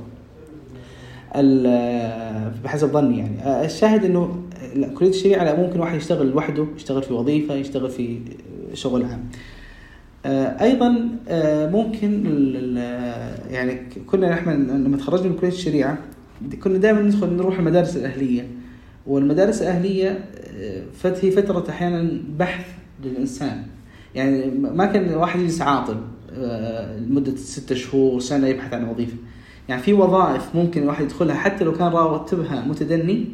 ال- 1.36 2.52
بحسب 2.64 2.92
ظني 2.92 3.18
يعني. 3.18 3.64
الشاهد 3.64 4.04
إنه 4.04 4.42
لا، 4.76 4.88
كلية 4.88 5.08
الشريعة 5.10 5.44
لا 5.44 5.56
ممكن 5.62 5.80
واحد 5.80 5.96
يشتغل 5.96 6.30
لوحده 6.30 6.66
يشتغل 6.76 7.02
في 7.02 7.12
وظيفة 7.14 7.54
يشتغل 7.54 7.90
في 7.90 8.18
شغل 8.74 9.02
عام. 9.04 9.24
آه، 10.26 10.62
أيضا 10.64 11.08
آه، 11.28 11.70
ممكن 11.70 12.22
ال- 12.26 13.52
يعني 13.52 13.80
كنا 14.06 14.30
نحن 14.30 14.50
لما 14.50 14.96
تخرجنا 14.96 15.28
من 15.28 15.36
كلية 15.36 15.48
الشريعة 15.50 15.98
كنا 16.62 16.78
دائما 16.78 17.02
ندخل 17.02 17.32
نروح 17.32 17.58
المدارس 17.58 17.96
الأهلية. 17.96 18.46
والمدارس 19.06 19.62
الأهلية 19.62 20.24
آه، 20.56 20.82
هي 21.04 21.30
فترة 21.30 21.64
أحيانا 21.70 22.20
بحث 22.38 22.66
للإنسان. 23.04 23.62
يعني 24.14 24.46
ما 24.50 24.86
كان 24.86 25.14
واحد 25.14 25.40
يجلس 25.40 25.60
عاطل 25.62 25.96
آه، 26.38 26.98
لمدة 26.98 27.36
ستة 27.36 27.74
شهور 27.74 28.20
سنة 28.20 28.46
يبحث 28.46 28.74
عن 28.74 28.88
وظيفة. 28.88 29.16
يعني 29.68 29.82
في 29.82 29.92
وظائف 29.92 30.54
ممكن 30.54 30.82
الواحد 30.82 31.04
يدخلها 31.04 31.34
حتى 31.34 31.64
لو 31.64 31.72
كان 31.72 31.88
راتبها 31.88 32.64
متدني 32.68 33.26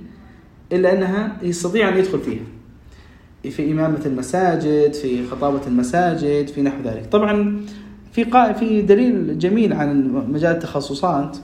إلا 0.73 0.99
أنها 0.99 1.37
يستطيع 1.43 1.88
أن 1.88 1.97
يدخل 1.97 2.19
فيها. 2.19 2.43
في 3.50 3.73
إمامة 3.73 4.00
المساجد 4.07 4.93
في 4.93 5.26
خطابة 5.26 5.61
المساجد 5.67 6.49
في 6.49 6.62
نحو 6.62 6.83
ذلك. 6.85 7.07
طبعا 7.07 7.61
في 8.12 8.25
قا... 8.25 8.52
في 8.52 8.83
دليل 8.83 9.38
جميل 9.38 9.73
عن 9.73 10.12
مجال 10.33 10.52
التخصصات. 10.52 11.37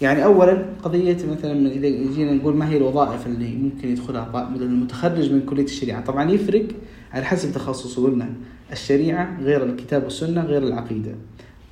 يعني 0.00 0.24
اولا 0.24 0.66
قضية 0.82 1.16
مثلا 1.32 1.70
إذا 1.70 1.88
جينا 1.88 2.32
نقول 2.32 2.56
ما 2.56 2.68
هي 2.68 2.76
الوظائف 2.76 3.26
اللي 3.26 3.56
ممكن 3.56 3.88
يدخلها 3.88 4.48
المتخرج 4.56 5.32
من 5.32 5.40
كلية 5.40 5.64
الشريعة. 5.64 6.04
طبعا 6.04 6.30
يفرق 6.30 6.66
على 7.12 7.24
حسب 7.24 7.52
تخصصه. 7.52 8.04
قلنا 8.04 8.28
الشريعة 8.72 9.40
غير 9.40 9.64
الكتاب 9.64 10.04
والسنة 10.04 10.40
غير 10.40 10.62
العقيدة. 10.62 11.14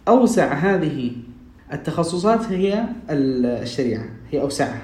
أوسع 0.09 0.53
هذه 0.53 1.13
التخصصات 1.73 2.53
هي 2.53 2.85
الشريعة. 3.11 4.05
هي 4.31 4.41
أوسعها. 4.41 4.83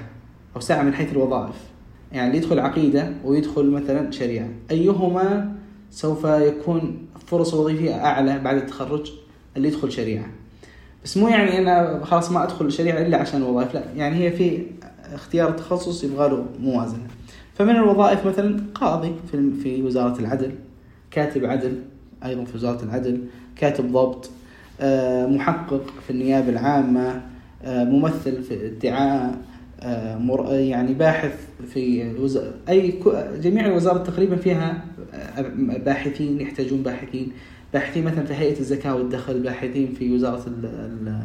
أوسعها 0.55 0.83
من 0.83 0.93
حيث 0.93 1.11
الوظائف. 1.11 1.70
يعني 2.11 2.37
يدخل 2.37 2.59
عقيدة 2.59 3.11
ويدخل 3.25 3.65
مثلا 3.65 4.11
شريعة. 4.11 4.47
أيهما 4.71 5.55
سوف 5.91 6.23
يكون 6.25 7.07
فرص 7.27 7.53
وظيفية 7.53 8.05
أعلى 8.05 8.39
بعد 8.39 8.55
التخرج 8.57 9.11
اللي 9.57 9.67
يدخل 9.67 9.91
شريعة؟ 9.91 10.25
بس 11.03 11.17
مو 11.17 11.27
يعني 11.27 11.57
أنا 11.57 12.05
خلاص 12.05 12.31
ما 12.31 12.43
أدخل 12.43 12.65
الشريعه 12.65 13.01
إلا 13.01 13.17
عشان 13.17 13.41
الوظائف 13.41 13.73
لا. 13.73 13.83
يعني 13.95 14.15
هي 14.15 14.31
في 14.31 14.63
اختيار 15.13 15.49
التخصص 15.49 16.03
يبغى 16.03 16.29
له 16.29 16.45
موازنة. 16.59 17.07
فمن 17.53 17.75
الوظائف 17.75 18.25
مثلا 18.25 18.63
قاضي 18.75 19.11
في 19.31 19.51
في 19.63 19.81
وزارة 19.81 20.19
العدل 20.19 20.51
كاتب 21.11 21.45
عدل 21.45 21.81
أيضا 22.25 22.43
في 22.43 22.55
وزارة 22.55 22.83
العدل 22.83 23.23
كاتب 23.55 23.91
ضبط 23.91 24.29
آه، 24.81 25.25
محقق 25.25 25.93
في 26.07 26.09
النيابة 26.09 26.49
العامة 26.49 27.21
آه، 27.63 27.83
ممثل 27.83 28.43
في 28.43 28.53
الدعاء 28.53 29.37
يعني 30.51 30.93
باحث 30.93 31.47
في 31.73 32.11
الوز... 32.11 32.39
أي 32.69 32.93
جميع 33.41 33.65
الوزارات 33.65 34.07
تقريبا 34.07 34.35
فيها 34.35 34.85
آه، 35.13 35.41
باحثين 35.85 36.41
يحتاجون 36.41 36.83
باحثين. 36.83 37.31
باحثين 37.73 38.03
مثلا 38.05 38.25
في 38.25 38.33
هيئة 38.33 38.59
الزكاة 38.59 38.95
والدخل 38.95 39.39
باحثين 39.39 39.93
في 39.99 40.15
وزارة 40.15 40.43
ال... 40.47 40.65
ال... 40.65 41.23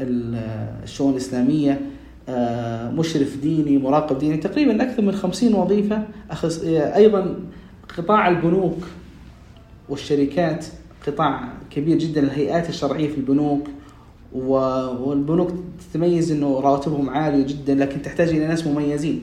ال- 0.00 0.34
الشؤون 0.82 1.12
الإسلامية 1.12 1.80
آه، 2.28 2.90
مشرف 2.90 3.36
ديني 3.36 3.78
مراقب 3.78 4.18
ديني. 4.18 4.36
تقريبا 4.36 4.82
أكثر 4.82 5.02
من 5.02 5.12
خمسين 5.12 5.54
وظيفة. 5.54 6.02
أخص... 6.30 6.62
أيضا 6.64 7.36
قطاع 7.98 8.28
البنوك 8.28 8.78
والشركات 9.88 10.66
قطاع 11.06 11.48
كبير 11.70 11.98
جدا 11.98 12.20
الهيئات 12.20 12.68
الشرعية 12.68 13.08
في 13.08 13.16
البنوك. 13.16 13.68
والبنوك 14.32 15.50
تتميز 15.80 16.32
إنه 16.32 16.60
رواتبهم 16.60 17.10
عالية 17.10 17.46
جدا 17.46 17.74
لكن 17.74 18.02
تحتاج 18.02 18.28
إلى 18.28 18.46
ناس 18.46 18.66
مميزين. 18.66 19.22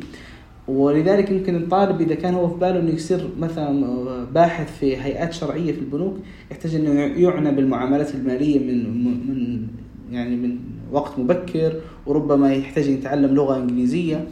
ولذلك 0.68 1.32
يمكن 1.32 1.56
الطالب 1.56 2.02
إذا 2.02 2.15
كان 2.15 2.34
هو 2.34 2.48
في 2.48 2.60
باله 2.60 2.80
إنه 2.80 2.91
يصير 2.91 3.30
مثلا 3.39 3.86
باحث 4.34 4.78
في 4.80 4.98
هيئات 4.98 5.34
شرعية 5.34 5.72
في 5.72 5.80
البنوك 5.80 6.18
يحتاج 6.52 6.76
إنه 6.76 7.02
يعنى 7.02 7.52
بالمعاملات 7.52 8.15
المالية 8.15 8.60
من 8.60 9.06
من 9.28 9.68
يعني 10.12 10.36
من 10.36 10.58
وقت 10.91 11.20
مبكر 11.20 11.82
وربما 12.06 12.54
يحتاج 12.54 12.88
إن 12.88 12.94
يتعلم 12.94 13.36
لغة 13.36 13.58
إنجليزية. 13.58 14.28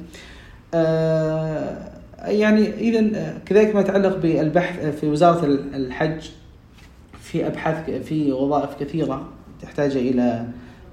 آه، 0.73 1.93
يعني 2.25 2.69
اذا 2.69 3.38
كذلك 3.45 3.75
ما 3.75 3.81
يتعلق 3.81 4.17
بالبحث 4.17 4.99
في 4.99 5.07
وزارة 5.07 5.45
الحج 5.73 6.29
في 7.19 7.47
أبحاث 7.47 7.89
في 7.89 8.31
وظائف 8.31 8.75
كثيرة 8.79 9.29
تحتاج 9.62 9.97
إلى 9.97 10.45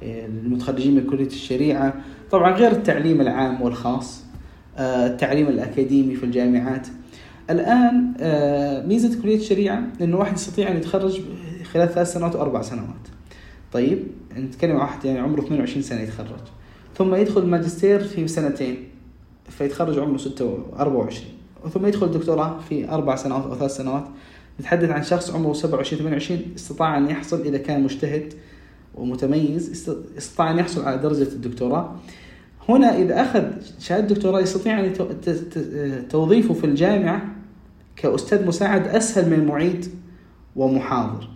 المتخرجين 0.03 0.95
من 0.95 1.07
كلية 1.07 1.27
الشريعة. 1.27 1.95
طبعا 2.31 2.53
غير 2.53 2.71
التعليم 2.71 3.21
العام 3.21 3.63
والخاص 3.63 4.25
آه، 4.77 5.07
التعليم 5.07 5.49
الأكاديمي 5.49 6.15
في 6.15 6.25
الجامعات. 6.25 6.87
الآن 7.51 8.15
آه، 8.21 8.87
ميزة 8.87 9.23
كلية 9.23 9.37
الشريعة 9.37 9.83
إنه 10.01 10.19
واحد 10.19 10.35
يستطيع 10.35 10.71
أن 10.71 10.77
يتخرج 10.77 11.21
خلال 11.73 11.89
ثلاث 11.89 12.13
سنوات 12.13 12.37
واربع 12.37 12.63
سنوات. 12.63 13.09
طيب 13.73 14.07
نتكلم 14.37 14.71
عن 14.71 14.77
واحد 14.77 15.05
يعني 15.05 15.19
عمره 15.19 15.41
22 15.41 15.83
سنة 15.83 16.01
يتخرج. 16.01 16.41
ثم 16.97 17.15
يدخل 17.15 17.47
ماجستير 17.47 18.01
في 18.01 18.29
سنتين 18.29 18.89
فيتخرج 19.49 19.99
عمره 19.99 20.17
6 20.17 20.59
24 20.79 21.29
ثم 21.75 21.87
يدخل 21.87 22.11
دكتوراه 22.11 22.59
في 22.69 22.91
أربع 22.91 23.17
سنوات 23.17 23.45
أو 23.45 23.55
ثلاث 23.55 23.77
سنوات. 23.77 24.05
نتحدث 24.61 24.91
عن 24.91 25.03
شخص 25.03 25.31
عمره 25.31 25.53
27 25.53 26.03
28 26.03 26.41
استطاع 26.57 26.99
أن 26.99 27.11
يحصل 27.11 27.41
إذا 27.41 27.59
كان 27.59 27.83
مجتهد 27.83 28.35
ومتميز 28.95 29.71
است- 29.71 29.97
استطاع 30.19 30.51
أن 30.51 30.59
يحصل 30.59 30.85
على 30.85 30.99
درجة 30.99 31.23
الدكتوراه. 31.23 31.95
هنا 32.69 32.97
إذا 32.99 33.23
أخذ 33.23 33.45
شهادة 33.81 34.15
دكتوراه 34.15 34.41
يستطيع 34.41 34.87
ت- 34.89 36.05
توظيفه 36.11 36.55
في 36.55 36.65
الجامعة 36.65 37.23
كأستاذ 37.97 38.47
مساعد 38.47 38.87
أسهل 38.89 39.31
من 39.31 39.47
معيد 39.47 39.87
ومحاضر. 40.57 41.29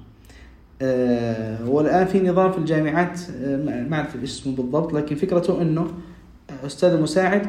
آه، 0.82 1.68
والآن 1.70 2.06
في 2.06 2.20
نظام 2.20 2.52
في 2.52 2.58
الجامعات 2.58 3.20
آه، 3.44 3.56
ما 3.90 4.06
إيش 4.22 4.30
اسمه 4.30 4.56
بالضبط 4.56 4.92
لكن 4.92 5.16
فكرته 5.16 5.62
إنه 5.62 5.86
أستاذ 6.66 7.00
مساعد 7.00 7.46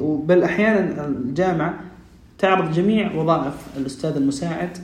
وبل 0.00 0.42
أحيانا 0.42 1.06
الجامعة 1.06 1.74
تعرض 2.38 2.72
جميع 2.72 3.14
وظائف 3.14 3.54
الأستاذ 3.76 4.16
المساعد 4.16 4.78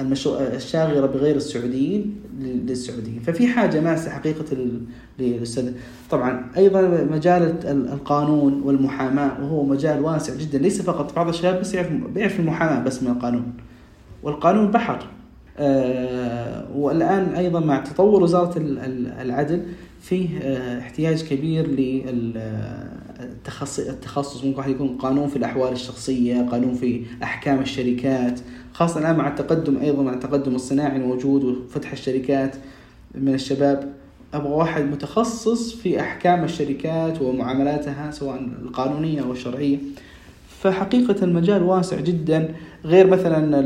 الشاغرة 0.00 1.06
بغير 1.06 1.36
السعوديين 1.36 2.14
للسعوديين. 2.40 3.20
ففي 3.20 3.46
حاجة 3.46 3.80
ماسه 3.80 4.10
حقيقة 4.10 4.44
لل- 4.54 4.80
للأستاذ. 5.18 5.72
طبعا 6.10 6.50
أيضا 6.56 7.06
مجال 7.10 7.42
ال- 7.42 7.88
القانون 7.92 8.62
والمحاماة 8.62 9.44
وهو 9.44 9.64
مجال 9.64 10.00
واسع 10.04 10.34
جدا. 10.34 10.58
ليس 10.58 10.82
فقط 10.82 11.16
بعض 11.16 11.28
الشباب 11.28 11.60
بس 11.60 11.74
يعرف 12.16 12.40
المحاماة 12.40 12.84
بس 12.84 13.02
من 13.02 13.10
القانون. 13.10 13.52
والقانون 14.22 14.70
بحر. 14.70 15.06
آه، 15.58 16.66
والآن 16.76 17.24
أيضا 17.34 17.60
مع 17.60 17.78
تطور 17.78 18.22
وزارة 18.22 18.54
العدل 19.22 19.62
فيه 20.00 20.28
احتياج 20.78 21.22
كبير 21.24 21.66
للتخصص 23.30 24.44
ممكن 24.44 24.58
واحد 24.58 24.70
يكون 24.70 24.88
قانون 24.88 25.28
في 25.28 25.36
الأحوال 25.36 25.72
الشخصية 25.72 26.42
قانون 26.50 26.74
في 26.74 27.02
أحكام 27.22 27.60
الشركات 27.60 28.40
خاصة 28.72 29.00
الآن 29.00 29.16
مع 29.16 29.28
التقدم 29.28 29.76
أيضا 29.76 30.02
مع 30.02 30.12
التقدم 30.12 30.54
الصناعي 30.54 30.96
الموجود 30.96 31.44
وفتح 31.44 31.92
الشركات 31.92 32.56
من 33.14 33.34
الشباب 33.34 33.92
أبغى 34.34 34.52
واحد 34.52 34.82
متخصص 34.84 35.74
في 35.74 36.00
أحكام 36.00 36.44
الشركات 36.44 37.22
ومعاملاتها 37.22 38.10
سواء 38.10 38.40
القانونية 38.62 39.22
أو 39.22 39.32
الشرعية. 39.32 39.78
فحقيقة 40.60 41.24
المجال 41.24 41.62
واسع 41.62 42.00
جدا 42.00 42.54
غير 42.84 43.06
مثلا 43.06 43.60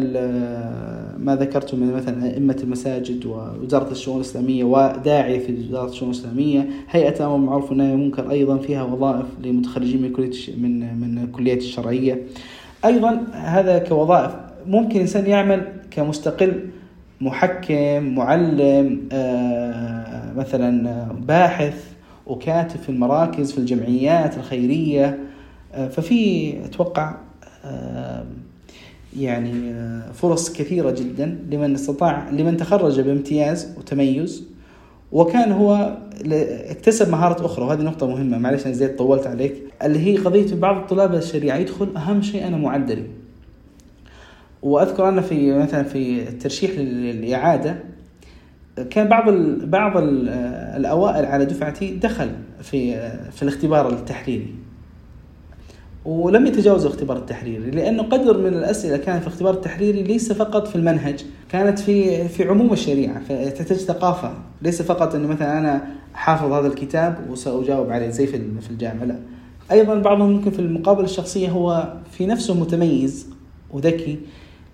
ما 1.19 1.37
ذكرته 1.37 1.77
من 1.77 1.93
مثلا 1.93 2.27
أئمة 2.35 2.57
المساجد 2.62 3.27
ووزارة 3.27 3.90
الشؤون 3.93 4.17
الإسلامية 4.17 4.64
وداعية 4.64 5.38
في 5.38 5.67
وزارة 5.69 5.88
الشؤون 5.88 6.11
الإسلامية 6.11 6.69
هيئة 6.90 7.27
أمر 7.27 7.37
معروف 7.37 7.71
والنهي 7.71 7.87
عن 7.87 7.95
المنكر 7.95 8.31
أيضا 8.31 8.59
فيها 8.59 8.83
وظائف 8.83 9.27
لمتخرجين 9.45 10.03
من 10.03 10.12
كلية 10.12 10.31
من 10.59 11.01
من 11.01 11.19
الكليات 11.25 11.59
الشرعية. 11.59 12.23
أيضا 12.85 13.27
هذا 13.33 13.79
كوظائف 13.79 14.33
ممكن 14.66 15.00
إنسان 15.00 15.27
يعمل 15.27 15.72
كمستقل 15.90 16.68
محكم 17.20 18.14
معلم 18.14 19.09
آه، 19.12 20.33
مثلا 20.33 21.03
باحث 21.12 21.85
وكاتب 22.27 22.81
في 22.81 22.88
المراكز 22.88 23.53
في 23.53 23.59
الجمعيات 23.59 24.37
الخيرية. 24.37 25.18
آه، 25.74 25.88
ففي 25.88 26.55
أتوقع 26.64 27.14
آه، 27.64 28.24
يعني 29.18 29.74
فرص 30.12 30.53
كثيرة 30.53 30.90
جدا 30.90 31.38
لمن 31.50 31.74
استطاع 31.74 32.31
لمن 32.31 32.57
تخرج 32.57 33.00
بامتياز 33.00 33.74
وتميز. 33.79 34.44
وكان 35.12 35.53
هو 35.53 35.96
اكتسب 36.70 37.11
مهارات 37.11 37.40
أخرى 37.40 37.64
وهذه 37.64 37.83
نقطة 37.83 38.07
مهمة 38.07 38.38
معلش 38.38 38.66
أنا 38.66 38.74
زيد 38.74 38.96
طولت 38.96 39.27
عليك 39.27 39.55
اللي 39.83 39.98
هي 39.98 40.16
قضية 40.16 40.55
بعض 40.55 40.77
الطلاب 40.77 41.14
الشريعة 41.14 41.57
يدخل 41.57 41.96
أهم 41.96 42.22
شيء 42.22 42.46
أنا 42.46 42.57
معدلي. 42.57 43.05
وأذكر 44.64 45.09
أنا 45.09 45.20
في 45.20 45.53
مثلا 45.59 45.83
في 45.83 46.29
الترشيح 46.29 46.70
للإعادة 46.79 47.77
كان 48.90 49.09
بعض 49.09 49.29
ال 49.29 49.66
بعض 49.66 49.96
ال 49.96 50.29
الأوائل 50.77 51.24
على 51.24 51.44
دفعتي 51.44 51.90
دخل 51.96 52.31
في 52.62 53.11
في 53.31 53.42
الاختبار 53.42 53.88
التحريري. 53.88 54.55
ولم 56.05 56.46
يتجاوز 56.46 56.85
الاختبار 56.85 57.16
التحريري 57.16 57.70
لأنه 57.70 58.03
قدر 58.03 58.38
من 58.38 58.55
الأسئلة 58.55 58.96
كانت 58.96 59.20
في 59.20 59.27
الاختبار 59.27 59.55
التحريري 59.55 60.03
ليس 60.03 60.33
فقط 60.33 60.68
في 60.68 60.77
المنهج 60.77 61.24
كانت 61.48 61.79
في 61.79 62.29
في 62.29 62.44
عموم 62.48 62.72
الشريعة 62.72 63.20
فتحتاج 63.20 63.79
ثقافة. 63.79 64.35
ليس 64.62 64.83
فقط 64.83 65.14
إنه 65.14 65.29
مثلا 65.29 65.59
أنا 65.59 65.87
حافظ 66.14 66.53
هذا 66.53 66.66
الكتاب 66.66 67.16
وسأجاوب 67.31 67.90
عليه 67.90 68.09
زي 68.09 68.27
في 68.27 68.61
في 68.61 68.70
الجامعة 68.70 69.05
لا. 69.05 69.18
أيضا 69.72 69.94
بعضهم 69.94 70.31
ممكن 70.31 70.50
في 70.50 70.59
المقابله 70.59 71.05
الشخصية 71.05 71.48
هو 71.50 71.92
في 72.11 72.27
نفسه 72.27 72.55
متميز 72.61 73.27
وذكي 73.70 74.18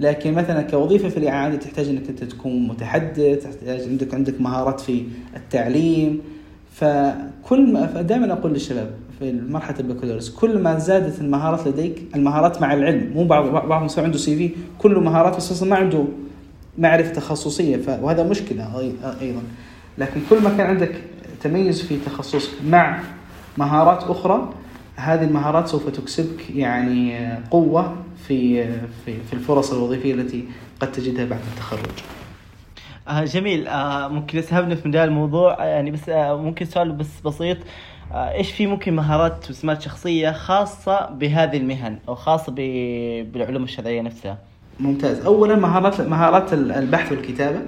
لكن 0.01 0.35
مثلا 0.35 0.63
كوظيفة 0.63 1.09
في 1.09 1.17
الاعاده 1.17 1.57
تحتاج 1.57 1.89
إنك 1.89 2.09
أنت 2.09 2.25
تكون 2.25 2.69
متحدث 2.69 3.43
تحتاج 3.45 3.81
عندك 3.89 4.15
عندك 4.15 4.41
مهارات 4.41 4.81
في 4.81 5.05
التعليم. 5.37 6.21
فكل 6.73 7.73
ما 7.73 8.03
دائما 8.03 8.33
أقول 8.33 8.53
للشباب 8.53 8.91
في 9.19 9.41
مرحله 9.49 9.81
البكالوريوس 9.81 10.31
كل 10.31 10.59
ما 10.59 10.79
زادت 10.79 11.21
المهارات 11.21 11.69
لديك 11.69 12.03
المهارات 12.15 12.63
مع 12.63 12.75
العلم 12.75 13.11
مو 13.15 13.25
بعض 13.25 13.49
بعضهم 13.49 13.85
يصير 13.85 14.05
عنده 14.05 14.19
سي 14.19 14.37
في 14.37 14.51
كله 14.79 15.01
مهارات 15.01 15.37
بس 15.37 15.63
ما 15.63 15.77
عنده 15.77 16.05
معرفة 16.79 17.13
تخصصية 17.13 17.81
وهذا 18.03 18.23
مشكلة 18.23 18.81
أيضا. 19.21 19.43
لكن 19.99 20.21
كل 20.31 20.43
ما 20.43 20.51
كان 20.51 20.67
عندك 20.67 20.93
تميز 21.43 21.83
في 21.83 21.97
تخصصك 22.07 22.51
مع 22.69 23.01
مهارات 23.59 24.03
أخرى 24.03 24.53
هذه 25.01 25.25
المهارات 25.25 25.69
سوف 25.69 25.89
تكسبك 25.89 26.51
يعني 26.51 27.29
قوة 27.51 27.97
في 28.29 28.65
في 29.05 29.21
في 29.31 29.33
الفرص 29.33 29.73
الوظيفية 29.73 30.15
التي 30.15 30.45
قد 30.81 30.93
تجدها 30.93 31.25
بعد 31.25 31.41
التخرج. 31.53 31.91
آه 33.09 33.25
جميل. 33.25 33.69
آه 33.69 34.09
ممكن 34.09 34.39
يسحبنا 34.39 34.75
في 34.75 34.89
مجال 34.89 35.09
الموضوع. 35.09 35.65
يعني 35.65 35.91
بس 35.91 36.09
آه 36.09 36.37
ممكن 36.43 36.67
سؤال 36.67 36.93
بس 36.93 37.21
بسيط. 37.25 37.57
آه 38.13 38.33
إيش 38.33 38.53
في 38.53 38.67
ممكن 38.67 38.97
مهارات 38.97 39.51
وسمات 39.51 39.83
شخصية 39.83 40.31
خاصة 40.31 41.11
بهذه 41.11 41.57
المهن 41.57 41.99
أو 42.09 42.15
خاصة 42.15 42.53
بالعلوم 43.33 43.65
الشرعية 43.65 44.03
نفسها؟ 44.03 44.39
ممتاز، 44.81 45.25
اولا 45.25 45.57
مهارات 45.57 46.01
مهارات 46.01 46.53
البحث 46.53 47.13
والكتابة، 47.13 47.61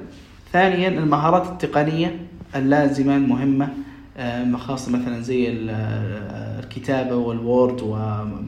ثانيا 0.52 0.88
المهارات 0.88 1.46
التقنية 1.46 2.16
اللازمة 2.56 3.16
المهمة. 3.16 3.68
آه، 4.16 4.56
خاصة 4.56 4.92
مثلا 4.92 5.20
زي 5.20 5.70
آه، 5.70 6.60
الكتابة 6.60 7.16
والوورد 7.16 7.82
و 7.82 7.96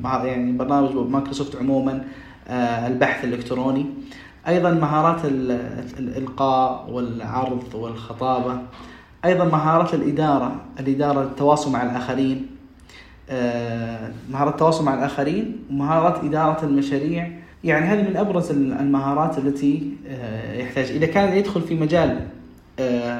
يعني 0.04 0.52
برنامج 0.52 0.96
مايكروسوفت 0.96 1.56
عموما 1.56 2.04
آه، 2.48 2.86
البحث 2.86 3.24
الإلكتروني. 3.24 3.86
أيضا 4.48 4.70
مهارات 4.70 5.24
الإلقاء 5.98 6.90
والعرض 6.90 7.74
والخطابة. 7.74 8.58
أيضا 9.24 9.44
مهارات 9.44 9.94
الإدارة 9.94 10.60
الإدارة 10.80 11.22
التواصل 11.22 11.72
مع 11.72 11.82
الآخرين. 11.82 12.46
مهارات 14.30 14.52
التواصل 14.52 14.84
مع 14.84 14.94
الآخرين 14.94 15.56
ومهارات 15.70 16.24
إدارة 16.24 16.64
المشاريع. 16.64 17.30
يعني 17.64 17.86
هذه 17.86 18.08
من 18.08 18.16
أبرز 18.16 18.50
المهارات 18.50 19.38
التي 19.38 19.92
يحتاج. 20.54 20.90
إذا 20.90 21.06
كان 21.06 21.36
يدخل 21.36 21.60
في 21.60 21.74
مجال 21.74 22.26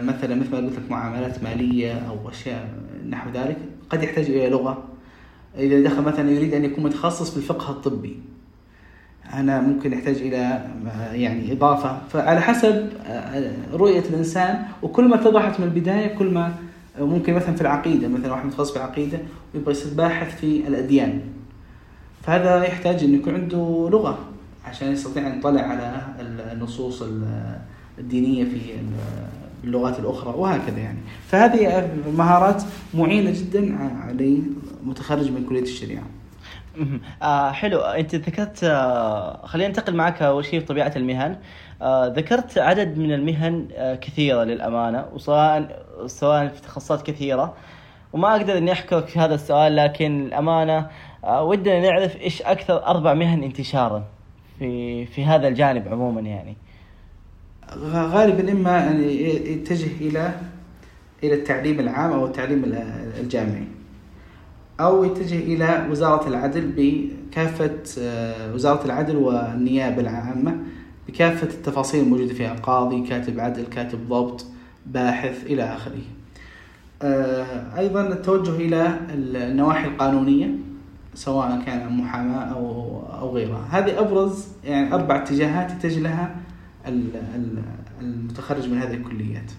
مثلا 0.03 0.35
مثل 0.35 0.51
ما 0.51 0.57
قلت 0.57 0.79
لك 0.79 0.91
معاملات 0.91 1.43
مالية 1.43 1.93
أو 1.93 2.31
أشياء 2.31 2.69
نحو 3.09 3.31
ذلك 3.31 3.57
قد 3.91 4.03
يحتاج 4.03 4.25
إلى 4.25 4.49
لغة. 4.49 4.85
إذا 5.59 5.81
دخل 5.81 6.03
مثلا 6.03 6.31
يريد 6.31 6.55
أن 6.55 6.65
يكون 6.65 6.85
متخصص 6.85 7.35
بالفقه 7.35 7.71
الطبي 7.71 8.19
أنا 9.33 9.61
ممكن 9.61 9.93
يحتاج 9.93 10.17
إلى 10.17 10.67
آه، 10.87 11.13
يعني 11.13 11.53
إضافة. 11.53 11.99
فعلى 12.09 12.41
حسب 12.41 12.89
آه، 13.07 13.53
رؤية 13.73 14.01
الإنسان 14.01 14.65
وكل 14.83 15.09
ما 15.09 15.15
اتضحت 15.15 15.61
من 15.61 15.67
البداية 15.67 16.17
كل 16.17 16.31
ما 16.31 16.55
ممكن 16.99 17.35
مثلا 17.35 17.55
في 17.55 17.61
العقيدة 17.61 18.09
مثلا 18.09 18.33
واحد 18.33 18.47
متخصص 18.47 18.71
في 18.71 18.77
العقيدة 18.77 19.19
ويبغى 19.55 19.71
يصير 19.73 19.95
باحث 19.95 20.41
في 20.41 20.69
الأديان. 20.69 21.21
فهذا 22.23 22.65
يحتاج 22.65 23.05
انه 23.05 23.17
يكون 23.17 23.35
عنده 23.35 23.89
لغة 23.93 24.19
عشان 24.65 24.93
يستطيع 24.93 25.27
أن 25.27 25.39
يطلع 25.39 25.61
على 25.61 26.03
النصوص 26.53 27.05
الدينية 27.99 28.45
في 28.45 28.59
اللغات 29.65 29.99
الأخرى 29.99 30.35
وهكذا 30.37 30.79
يعني. 30.79 30.99
فهذه 31.29 31.91
مهارات 32.17 32.63
معينة 32.95 33.31
جدا 33.31 33.79
علي 34.07 34.43
متخرج 34.85 35.31
من 35.31 35.47
كلية 35.49 35.63
الشريعة. 35.63 36.05
آه 37.23 37.51
حلو. 37.53 37.79
أنت 37.81 38.15
ذكرت 38.15 38.65
آه 38.65 39.47
خلينا 39.47 39.69
ننتقل 39.69 39.97
معك 39.97 40.23
أول 40.23 40.45
شيء 40.45 40.61
في 40.61 40.67
طبيعه 40.67 40.93
المهن. 40.97 41.37
آه 41.83 42.07
ذكرت 42.07 42.59
عدد 42.59 42.99
من 42.99 43.13
المهن 43.13 43.69
آه 43.75 43.95
كثيرة 43.95 44.45
للأمانة 44.45 45.05
وسواء 45.15 45.85
سواء 46.07 46.49
في 46.49 46.63
تخصصات 46.63 47.03
كثيرة. 47.03 47.55
وما 48.13 48.37
أقدر 48.37 48.59
إني 48.59 48.73
احكي 48.73 49.03
هذا 49.17 49.35
السؤال 49.35 49.77
لكن 49.77 50.27
الأمانة 50.27 50.87
آه 51.25 51.43
ودنا 51.43 51.81
نعرف 51.81 52.21
إيش 52.21 52.43
أكثر 52.43 52.87
أربع 52.87 53.15
مهن 53.15 53.43
انتشارا 53.43 54.05
في 54.59 55.07
في 55.07 55.25
هذا 55.25 55.49
الجانب 55.49 55.89
عموما 55.89 56.21
يعني. 56.21 56.57
غالبا 57.93 58.53
إما 58.53 58.91
أن 58.91 59.01
يتجه 59.03 59.91
إلى 60.01 60.35
إلى 61.25 61.35
التعليم 61.35 61.81
العام 61.81 62.13
أو 62.13 62.27
التعليم 62.27 62.63
الجامعي. 63.21 63.65
أو 64.81 65.05
يتجه 65.05 65.39
إلى 65.39 65.87
وزارة 65.91 66.29
العدل 66.29 66.73
بكافة 66.77 67.79
آه، 67.99 68.55
وزارة 68.55 68.85
العدل 68.85 69.17
والنيابة 69.17 70.01
العامة 70.01 70.57
بكافة 71.09 71.47
التفاصيل 71.47 72.05
الموجودة 72.05 72.35
فيها. 72.35 72.55
قاضي 72.55 73.07
كاتب 73.07 73.41
عدل 73.41 73.65
كاتب 73.67 74.09
ضبط 74.09 74.47
باحث 74.87 75.47
إلى 75.47 75.63
آخره. 75.63 76.03
آه، 77.03 77.79
أيضا 77.79 78.09
التوجه 78.09 78.57
إلى 78.57 78.99
النواحي 79.11 79.89
القانونية 79.89 80.51
سواء 81.15 81.63
كان 81.67 81.97
محاماة 81.97 82.45
أو 82.45 83.01
أو 83.21 83.35
غيرها. 83.35 83.69
هذه 83.71 84.01
أبرز 84.01 84.49
يعني 84.65 84.95
أربع 84.95 85.17
اتجاهات 85.17 85.71
يتجه 85.73 86.01
لها 86.01 86.37
المتخرج 88.01 88.69
من 88.69 88.79
هذه 88.79 88.95
الكليات. 88.95 89.51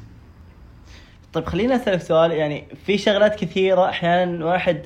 طيب 1.33 1.45
خليني 1.45 1.75
أسألك 1.75 2.01
سؤال 2.01 2.31
يعني 2.31 2.63
في 2.85 2.97
شغلات 2.97 3.35
كثيرة 3.35 3.89
أحيانا 3.89 4.45
واحد 4.45 4.81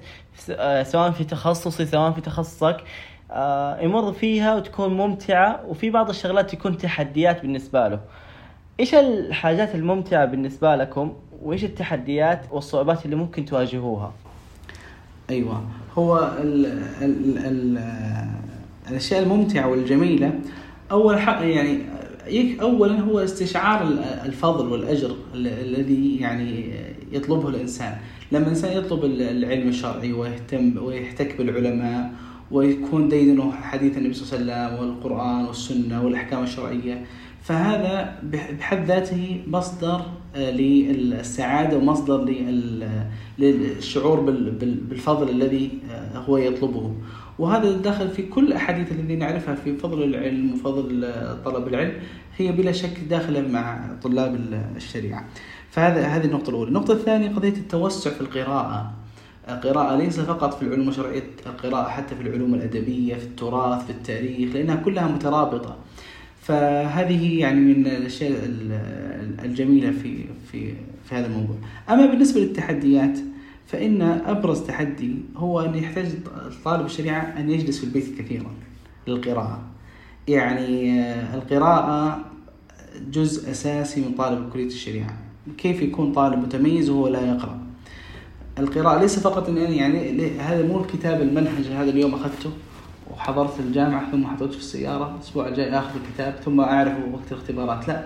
آه، 0.49 0.84
سواء 0.84 1.12
في 1.12 1.23
تخصصي 1.23 1.86
سواء 1.86 2.12
في 2.12 2.21
تخصصك 2.21 2.78
آه، 3.32 3.82
يمر 3.82 4.13
فيها 4.13 4.56
وتكون 4.56 4.97
ممتعة 4.97 5.65
وفي 5.67 5.89
بعض 5.89 6.10
الشغلات 6.10 6.56
تكون 6.56 6.78
تحديات 6.78 7.41
بالنسبة 7.41 7.88
له. 7.88 7.99
إيش 8.80 8.95
الحاجات 8.95 9.75
الممتعة 9.75 10.25
بالنسبة 10.25 10.75
لكم؟ 10.75 11.13
وإيش 11.41 11.63
التحديات 11.63 12.41
والصعوبات 12.52 13.06
اللي 13.06 13.15
ممكن 13.15 13.45
تواجهوها؟ 13.45 14.13
أيوه. 15.30 15.63
هو 15.97 16.32
ال 16.41 16.65
ال 17.02 17.38
ال 17.38 17.84
الأشياء 18.89 19.23
الممتعة 19.23 19.67
والجميلة 19.67 20.39
أول 20.91 21.19
حق 21.19 21.41
يعني 21.41 21.80
اولا 22.62 23.00
هو 23.00 23.20
استشعار 23.20 23.88
الفضل 24.26 24.68
والأجر 24.68 25.15
الذي 25.36 26.15
يعني 26.15 26.74
يطلبه 27.12 27.50
الإنسان. 27.50 27.98
لما 28.32 28.44
الإنسان 28.44 28.78
يطلب 28.78 29.06
العلم 29.06 29.68
الشرعي 29.68 30.13
ويهتم 30.13 30.84
ويحتك 30.84 31.38
بالعلماء 31.38 32.12
ويكون 32.52 33.10
ديدنه 33.10 33.52
حديث 33.52 33.98
النبي 33.98 34.13
صلى 34.13 34.39
الله 34.39 34.54
عليه 34.54 34.74
وسلم 34.74 34.80
والقرآن 34.80 35.46
والسنة 35.46 36.04
والأحكام 36.06 36.44
الشرعية 36.44 37.06
فهذا 37.42 38.20
بحد 38.60 38.86
ذاته 38.86 39.42
مصدر 39.48 40.02
آه، 40.36 40.52
للسعادة 40.52 41.78
ومصدر 41.78 42.26
للشعور 43.39 44.20
بالفضل 44.89 45.30
الذي 45.30 45.70
آه، 45.92 46.18
هو 46.18 46.38
يطلبه. 46.38 46.94
وهذا 47.39 47.78
داخل 47.78 48.10
في 48.10 48.23
كل 48.23 48.47
الاحاديث 48.47 48.91
التي 48.91 49.15
نعرفها 49.15 49.56
في 49.56 49.75
فضل 49.75 50.04
العلم 50.04 50.54
وفضل 50.54 51.13
طلب 51.45 51.67
العلم 51.67 51.93
هي 52.38 52.52
بلا 52.52 52.71
شك 52.71 52.99
داخلة 53.10 53.47
مع 53.47 53.95
طلاب 54.04 54.39
الشريعة. 54.75 55.25
فهذا 55.69 56.08
هذه 56.08 56.25
النقطة 56.25 56.49
الأولى، 56.49 56.67
النقطة 56.67 56.93
الثانية 56.93 57.30
قضية 57.30 57.49
التوسع 57.49 58.10
في 58.10 58.21
القراءة. 58.21 58.93
القراءة 59.49 59.95
ليس 59.95 60.19
فقط 60.19 60.54
في 60.54 60.62
العلوم 60.62 60.89
الشرعية، 60.89 61.23
القراءة 61.45 61.89
حتى 61.89 62.15
في 62.15 62.21
العلوم 62.21 62.54
الأدبية، 62.54 63.15
في 63.15 63.25
التراث، 63.25 63.86
في 63.86 63.89
التاريخ، 63.89 64.56
لأنها 64.56 64.75
كلها 64.75 65.08
مترابطة. 65.08 65.78
فهذه 66.41 67.39
يعني 67.39 67.60
من 67.60 67.88
الأشياء 67.88 68.32
الجميلة 69.45 69.91
في 69.91 70.25
في 70.52 70.73
في 71.06 71.15
هذا 71.15 71.28
الموضوع. 71.28 71.56
أما 71.89 72.06
بالنسبة 72.06 72.41
للتحديات 72.41 73.19
فإن 73.71 74.01
أبرز 74.01 74.62
تحدي 74.62 75.15
هو 75.36 75.62
أن 75.62 75.75
يحتاج 75.75 76.08
طالب 76.65 76.86
الشريعة 76.86 77.21
أن 77.21 77.49
يجلس 77.49 77.79
في 77.79 77.84
البيت 77.84 78.21
كثيرا 78.21 78.51
للقراءة. 79.08 79.62
يعني 80.27 81.01
آه، 81.01 81.36
القراءة 81.36 82.25
جزء 83.12 83.51
أساسي 83.51 84.01
من 84.01 84.12
طالب 84.12 84.49
كلية 84.49 84.67
الشريعة. 84.67 85.17
كيف 85.58 85.82
يكون 85.82 86.12
طالب 86.12 86.39
متميز 86.39 86.89
وهو 86.89 87.08
لا 87.08 87.21
يقرأ؟ 87.27 87.60
القراءة 88.60 88.99
ليس 88.99 89.19
فقط 89.19 89.49
أن 89.49 89.58
يعني 89.58 90.29
هذا 90.38 90.67
مو 90.67 90.79
الكتاب 90.82 91.21
المنهج 91.21 91.67
هذا 91.67 91.89
اليوم 91.89 92.13
أخذته 92.13 92.51
وحضرت 93.12 93.60
الجامعة 93.60 94.12
ثم 94.12 94.27
حضرت 94.27 94.53
في 94.53 94.60
السيارة 94.60 95.15
الأسبوع 95.15 95.47
الجاي 95.47 95.79
آخذ 95.79 95.91
الكتاب 95.95 96.36
ثم 96.45 96.60
أعرف 96.60 96.93
وقت 97.13 97.32
الاختبارات. 97.32 97.88
لا 97.88 98.05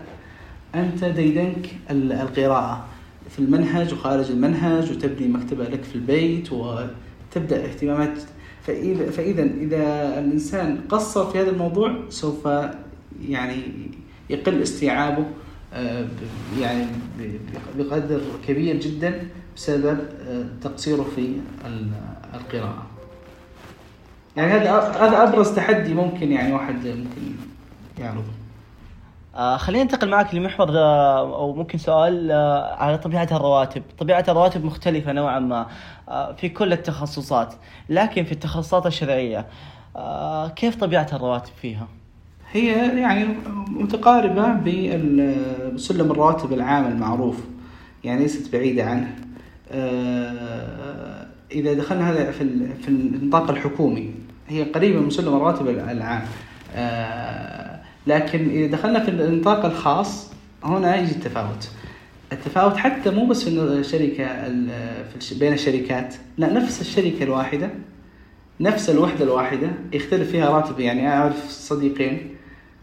أنت 0.76 1.04
ديدنك 1.04 1.70
القراءة. 1.90 2.86
في 3.30 3.40
المنهج 3.40 3.94
وخارج 3.94 4.32
المنهج 4.32 4.92
وتبني 4.92 5.28
مكتبة 5.28 5.64
لك 5.64 5.84
في 5.84 5.96
البيت 5.96 6.52
وتبدأ 6.52 7.66
اهتمامات. 7.66 8.20
فإذا, 8.68 9.12
فإذا 9.12 9.44
إذا 9.44 10.20
الإنسان 10.20 10.80
قصر 10.90 11.32
في 11.32 11.40
هذا 11.40 11.50
الموضوع 11.50 11.96
سوف 12.10 12.48
يعني 13.28 13.64
يقل 14.30 14.62
استيعابه 14.62 15.26
آه، 15.74 16.08
يعني 16.60 16.86
بقدر 17.78 18.22
كبير 18.48 18.80
جدا 18.80 19.28
بسبب 19.56 20.00
آه، 20.28 20.46
تقصيره 20.62 21.06
في 21.16 21.34
القراءة. 22.34 22.86
يعني 24.38 24.52
هذا 24.52 24.80
هذا 24.80 25.24
أبرز 25.24 25.56
تحدي 25.56 25.94
ممكن 25.94 26.32
يعني 26.32 26.54
واحد 26.54 26.76
ممكن 26.76 27.36
يعرضه. 28.00 28.43
آه 29.36 29.58
خلينا 29.58 29.84
ننتقل 29.84 30.10
معك 30.10 30.36
لمحور 30.36 30.70
آه 30.70 31.36
أو 31.36 31.54
ممكن 31.54 31.78
سؤال 31.78 32.32
آه 32.32 32.76
على 32.76 32.98
طبيعة 32.98 33.28
الرواتب، 33.32 33.84
طبيعة 34.00 34.26
الرواتب 34.30 34.66
مختلفة 34.66 35.12
نوعا 35.12 35.40
ما 35.40 35.68
آه 36.10 36.32
في 36.32 36.50
كل 36.50 36.74
التخصصات، 36.74 37.54
لكن 37.90 38.24
في 38.24 38.32
التخصصات 38.32 38.86
الشرعية 38.86 39.46
آه 39.96 40.48
كيف 40.50 40.76
طبيعة 40.76 41.08
الرواتب 41.14 41.52
فيها؟ 41.62 41.88
هي 42.52 43.00
يعني 43.02 43.26
متقاربة 43.68 44.54
بسلم 45.74 46.12
الرواتب 46.12 46.54
العام 46.54 46.86
المعروف 46.86 47.38
يعني 48.04 48.22
ليست 48.22 48.54
بعيدة 48.54 48.84
عنه. 48.84 49.16
آه 49.72 51.28
إذا 51.52 51.74
دخلنا 51.74 52.10
هذا 52.12 52.32
في 52.32 52.68
في 52.82 52.88
النطاق 52.88 53.50
الحكومي 53.50 54.12
هي 54.48 54.64
قريبة 54.64 55.00
من 55.00 55.10
سلم 55.10 55.36
الرواتب 55.36 55.68
العام. 55.70 56.22
آه 56.76 57.63
لكن 58.08 58.50
إذا 58.50 58.68
دخلنا 58.68 59.00
في 59.00 59.12
النطاق 59.12 59.66
الخاص 59.66 60.34
هنا 60.64 60.96
يجي 60.96 61.12
التفاوت. 61.12 61.70
التفاوت 62.32 62.78
حتى 62.78 63.10
مو 63.10 63.26
بس 63.26 63.44
في 63.44 63.50
الشركة 63.50 64.26
في 65.20 65.40
بين 65.40 65.54
الشركات 65.54 66.16
لا 66.38 66.54
نفس 66.54 66.82
الشركة 66.82 67.24
الواحدة 67.24 67.70
نفس 68.60 68.90
الوحدة 68.90 69.26
الواحدة 69.26 69.72
يختلف 69.94 70.32
فيها 70.32 70.50
راتب. 70.50 70.80
يعني 70.80 71.10
أعرف 71.10 71.50
صديقين 71.50 72.30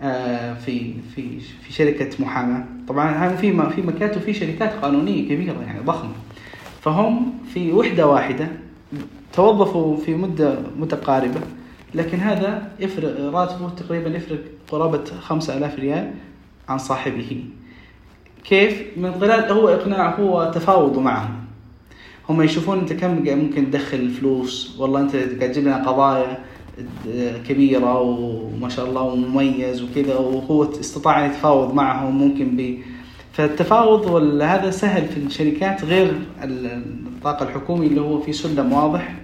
آه، 0.03 0.55
في 0.55 0.95
في 1.15 1.41
في 1.41 1.73
شركة 1.73 2.11
محاماة. 2.23 2.65
طبعا 2.89 3.37
في 3.37 3.71
في 3.77 3.83
مكاتب 3.83 4.21
في 4.21 4.35
شركات 4.35 4.73
قانونية 4.73 5.29
كبيرة 5.29 5.63
يعني 5.67 5.81
ضخمة. 5.81 6.13
فهم 6.83 7.33
في 7.55 7.73
وحدة 7.73 8.07
واحدة 8.07 8.49
توظفوا 9.33 9.97
في 9.97 10.15
مدة 10.15 10.59
متقاربة. 10.79 11.41
لكن 11.95 12.19
هذا 12.19 12.73
يفرق 12.81 13.35
راتبه 13.35 13.71
تقريبا 13.71 14.09
يفرق 14.11 14.41
قرابة 14.71 15.05
خمسة 15.21 15.57
آلاف 15.57 15.79
ريال 15.79 16.11
عن 16.69 16.79
صاحبه. 16.79 17.45
كيف؟ 18.45 18.83
من 18.97 19.13
خلال 19.21 19.53
هو 19.53 19.69
إقناع 19.69 20.15
هو 20.21 20.51
تفاوضه 20.55 21.01
معهم. 21.01 21.35
هم 22.29 22.43
يشوفون 22.43 22.79
أنت 22.79 22.93
كم 22.93 23.39
ممكن 23.39 23.71
تدخل 23.71 24.11
فلوس. 24.11 24.77
والله 24.79 25.01
أنت 25.01 25.17
قاعد 25.17 25.53
تجيب 25.53 25.65
لنا 25.65 25.89
قضايا 25.89 26.39
كبيرة 27.49 28.01
وما 28.01 28.69
شاء 28.69 28.87
الله 28.89 29.03
ومميز 29.03 29.83
وكذا 29.83 30.17
وهو 30.17 30.65
استطاع 30.65 31.27
أن 31.27 31.31
يتفاوض 31.31 31.75
معهم 31.75 32.19
ممكن 32.19 32.57
ب 32.57 32.79
فالتفاوض 33.33 34.07
هذا 34.43 34.71
سهل 34.71 35.09
في 35.09 35.17
الشركات 35.17 35.85
غير 35.85 36.15
الطاقة 36.43 37.49
الحكومي 37.49 37.87
اللي 37.87 38.01
هو 38.01 38.21
في 38.21 38.33
سلم 38.33 38.73
واضح. 38.73 39.15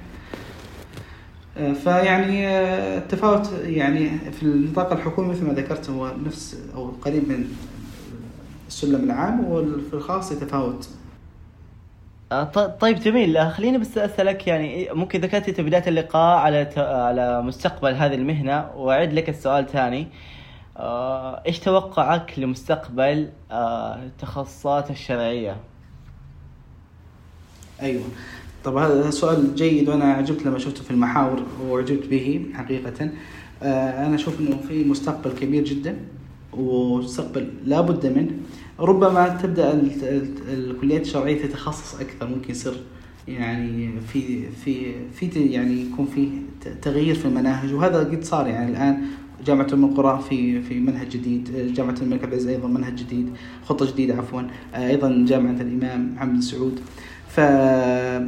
فيعني 1.56 2.48
آه، 2.48 2.98
التفاوت 2.98 3.52
يعني 3.64 4.18
في 4.18 4.42
النطاق 4.42 4.92
الحكومي 4.92 5.28
مثل 5.28 5.44
ما 5.46 5.52
ذكرت 5.52 5.90
هو 5.90 6.12
نفس 6.26 6.56
أو 6.74 6.92
قريب 7.02 7.28
من 7.28 7.48
السلم 8.68 9.04
العام 9.04 9.44
وفي 9.44 9.94
الخاص 9.94 10.32
يتفاوت 10.32 10.88
آه، 12.32 12.44
طيب 12.80 12.98
جميل. 12.98 13.36
آه، 13.36 13.50
خليني 13.50 13.78
بس 13.78 13.98
اسالك 13.98 14.46
يعني 14.46 14.88
ممكن 14.92 15.20
ذكرت 15.20 15.50
في 15.50 15.62
بداية 15.62 15.88
اللقاء 15.88 16.38
على 16.38 16.70
على 16.76 17.42
مستقبل 17.42 17.94
هذه 17.94 18.14
المهنة 18.14 18.70
واعد 18.76 19.12
لك 19.12 19.28
السؤال 19.28 19.66
ثاني. 19.66 20.08
إيش 21.46 21.58
توقعك 21.58 22.38
لمستقبل 22.38 23.30
التخصصات 23.52 24.90
الشرعية؟ 24.90 25.56
أيوه. 27.82 28.04
طب 28.66 28.76
هذا 28.76 29.11
سؤال 29.11 29.55
جيد 29.55 29.88
وأنا 29.88 30.05
عجبت 30.05 30.46
لما 30.46 30.59
شفته 30.59 30.83
في 30.83 30.90
المحاور 30.90 31.42
وعجبت 31.68 32.07
به 32.07 32.46
حقيقة. 32.55 33.11
آه، 33.62 34.07
أنا 34.07 34.14
أشوف 34.14 34.40
إنه 34.40 34.57
في 34.68 34.85
مستقبل 34.85 35.31
كبير 35.31 35.64
جدا 35.64 35.96
ومستقبل 36.52 37.50
لابد 37.64 38.07
منه. 38.07 38.31
ربما 38.81 39.29
تبدأ 39.29 39.83
الكليات 40.48 41.02
الشرعية 41.02 41.42
تتخصص 41.42 42.00
أكثر 42.00 42.29
ممكن 42.29 42.50
يصير 42.50 42.74
يعني 43.29 43.90
في 44.12 44.42
في 44.64 44.94
في 45.14 45.26
يعني 45.26 45.81
يكون 45.83 46.07
في 46.14 46.29
تغيير 46.83 47.14
في 47.14 47.24
المناهج. 47.24 47.74
وهذا 47.74 47.98
قد 47.98 48.24
صار 48.24 48.46
يعني 48.46 48.70
الآن. 48.70 49.02
جامعة 49.46 49.66
أم 49.72 49.85
القرى 49.85 50.22
في 50.29 50.62
في 50.62 50.81
منهج 50.81 51.09
جديد، 51.09 51.72
جامعة 51.74 51.94
الملك 52.02 52.22
عبد 52.22 52.33
العزيز 52.33 52.48
أيضا 52.48 52.68
منهج 52.68 52.94
جديد، 52.94 53.31
خطة 53.64 53.92
جديدة 53.92 54.14
عفوا، 54.14 54.42
آه، 54.74 54.88
أيضا 54.88 55.24
جامعة 55.29 55.61
الإمام 55.61 56.14
محمد 56.14 56.40
سعود، 56.40 56.81
فجامعة 57.37 58.22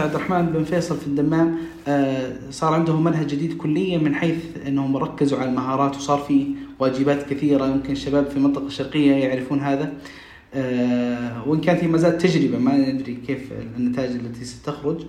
عبد 0.00 0.14
الرحمن 0.14 0.46
بن 0.46 0.64
فيصل 0.64 0.96
في 0.96 1.06
الدمام 1.06 1.56
آه، 1.88 2.32
صار 2.50 2.74
عندهم 2.74 3.04
منهج 3.04 3.26
جديد 3.26 3.56
كليا 3.56 3.98
من 3.98 4.14
حيث 4.14 4.36
إنهم 4.66 4.96
ركزوا 4.96 5.38
على 5.38 5.48
المهارات 5.50 5.96
وصار 5.96 6.18
في 6.18 6.46
واجبات 6.78 7.30
كثيرة 7.30 7.66
يمكن 7.66 7.92
الشباب 7.92 8.26
في 8.26 8.36
المنطقة 8.36 8.66
الشرقية 8.66 9.12
يعرفون 9.12 9.60
هذا. 9.60 9.92
آه، 10.54 11.48
وإن 11.48 11.60
كانت 11.60 11.84
هي 11.84 11.88
ما 11.88 11.98
زالت 11.98 12.22
تجربة 12.22 12.58
ما 12.58 12.76
ندري 12.76 13.14
كيف 13.26 13.52
النتائج 13.76 14.10
التي 14.10 14.44
ستخرج. 14.44 15.04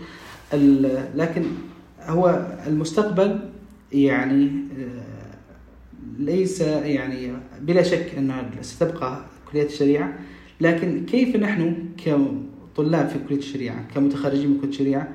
لكن 1.16 1.44
هو 2.02 2.48
المستقبل 2.68 3.40
يعني 3.92 4.46
آه، 4.46 5.36
ليس 6.20 6.62
يعني 6.62 7.32
بلا 7.62 7.84
شك 7.84 8.12
أنها 8.18 8.46
ستبقى 8.62 9.22
كلية 9.52 9.66
الشريعة. 9.66 10.14
لكن 10.62 11.06
كيف 11.06 11.36
نحن 11.36 11.76
كطلاب 12.76 13.08
في 13.08 13.20
كلية 13.30 13.38
الشريعة 13.40 13.88
كمتخرجين 13.96 14.50
من 14.50 14.58
كلية 14.60 14.70
الشريعة 14.70 15.08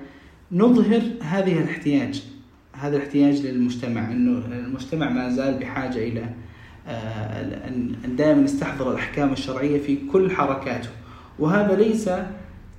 نظهر 0.53 1.03
هذه 1.21 1.59
الاحتياج 1.59 2.25
هذا 2.73 2.97
الاحتياج 2.97 3.47
للمجتمع 3.47 4.13
إنه 4.13 4.45
المجتمع 4.47 5.11
ما 5.11 5.31
زال 5.31 5.55
بحاجة 5.59 5.99
إلى 5.99 6.25
آه، 6.89 7.69
أن 8.05 8.17
دائما 8.17 8.41
نستحضر 8.43 8.91
الأحكام 8.91 9.33
الشرعية 9.33 9.81
في 9.81 9.99
كل 10.13 10.31
حركاته 10.31 10.89
وهذا 11.39 11.77
ليس 11.77 12.11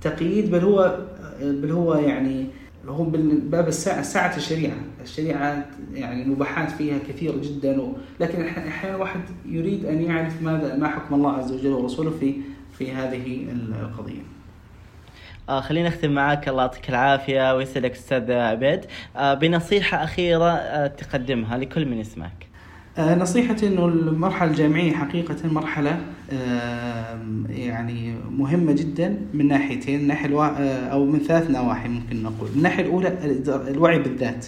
تقييد 0.00 0.50
بل 0.50 0.58
هو 0.58 0.98
بل 1.42 1.70
هو 1.70 1.94
يعني 1.94 2.46
هو 2.88 3.04
باب 3.44 3.68
الساعة 3.68 4.02
ساعة 4.02 4.36
الشريعة، 4.36 4.76
الشريعة 5.02 5.66
يعني 5.94 6.22
المباحات 6.22 6.70
فيها 6.70 6.98
كثيرة 7.08 7.34
جدا 7.42 7.80
و... 7.80 7.92
لكن 8.20 8.38
أح- 8.38 8.58
أحيانا 8.58 8.96
واحد 8.96 9.20
يريد 9.46 9.84
أن 9.84 10.02
يعرف 10.02 10.42
ماذا 10.42 10.76
ما 10.76 10.88
حكم 10.88 11.14
الله 11.14 11.32
عز 11.32 11.52
وجل 11.52 11.72
ورسوله 11.72 12.10
في 12.10 12.34
في 12.78 12.92
هذه 12.92 13.46
القضية. 13.82 14.22
آه 15.48 15.60
خلينا 15.60 15.88
نختم 15.88 16.10
معاك 16.12 16.48
الله 16.48 16.62
يعطيك 16.62 16.88
العافية 16.90 17.56
ويسعدك 17.56 17.90
أستاذ 17.92 18.32
عبيد 18.32 18.80
آه 19.16 19.34
بنصيحة 19.34 20.04
أخيرة 20.04 20.50
آه 20.50 20.86
تقدمها 20.86 21.58
لكل 21.58 21.86
من 21.86 21.98
يسمعك 21.98 22.48
آه، 22.98 23.14
نصيحتي 23.14 23.66
إنه 23.66 23.84
المرحلة 23.86 24.50
الجامعية 24.50 24.92
حقيقة 24.92 25.36
مرحلة 25.48 26.00
آم، 26.32 27.46
يعني 27.50 28.14
مهمة 28.30 28.72
جدا 28.72 29.16
من 29.34 29.48
ناحيتين، 29.48 30.00
الناحيه 30.00 30.26
الوا... 30.26 30.44
آه، 30.46 30.86
أو 30.88 31.04
من 31.06 31.18
ثلاث 31.18 31.50
نواحي 31.50 31.88
ممكن 31.88 32.22
نقول، 32.22 32.48
الناحيه 32.56 32.82
الأولى 32.82 33.08
الوعي 33.68 33.98
بالذات. 33.98 34.46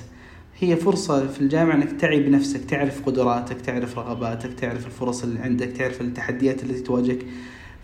هي 0.59 0.77
فرصة 0.77 1.27
في 1.29 1.41
الجامعة 1.41 1.75
إنك 1.75 1.93
تعي 2.01 2.21
بنفسك، 2.21 2.65
تعرف 2.65 3.07
قدراتك، 3.07 3.61
تعرف 3.61 3.99
رغباتك، 3.99 4.55
تعرف 4.55 4.87
الفرص 4.87 5.23
اللي 5.25 5.41
عندك، 5.41 5.69
تعرف 5.69 6.01
التحديات 6.01 6.63
التي 6.63 6.81
تواجهك. 6.81 7.19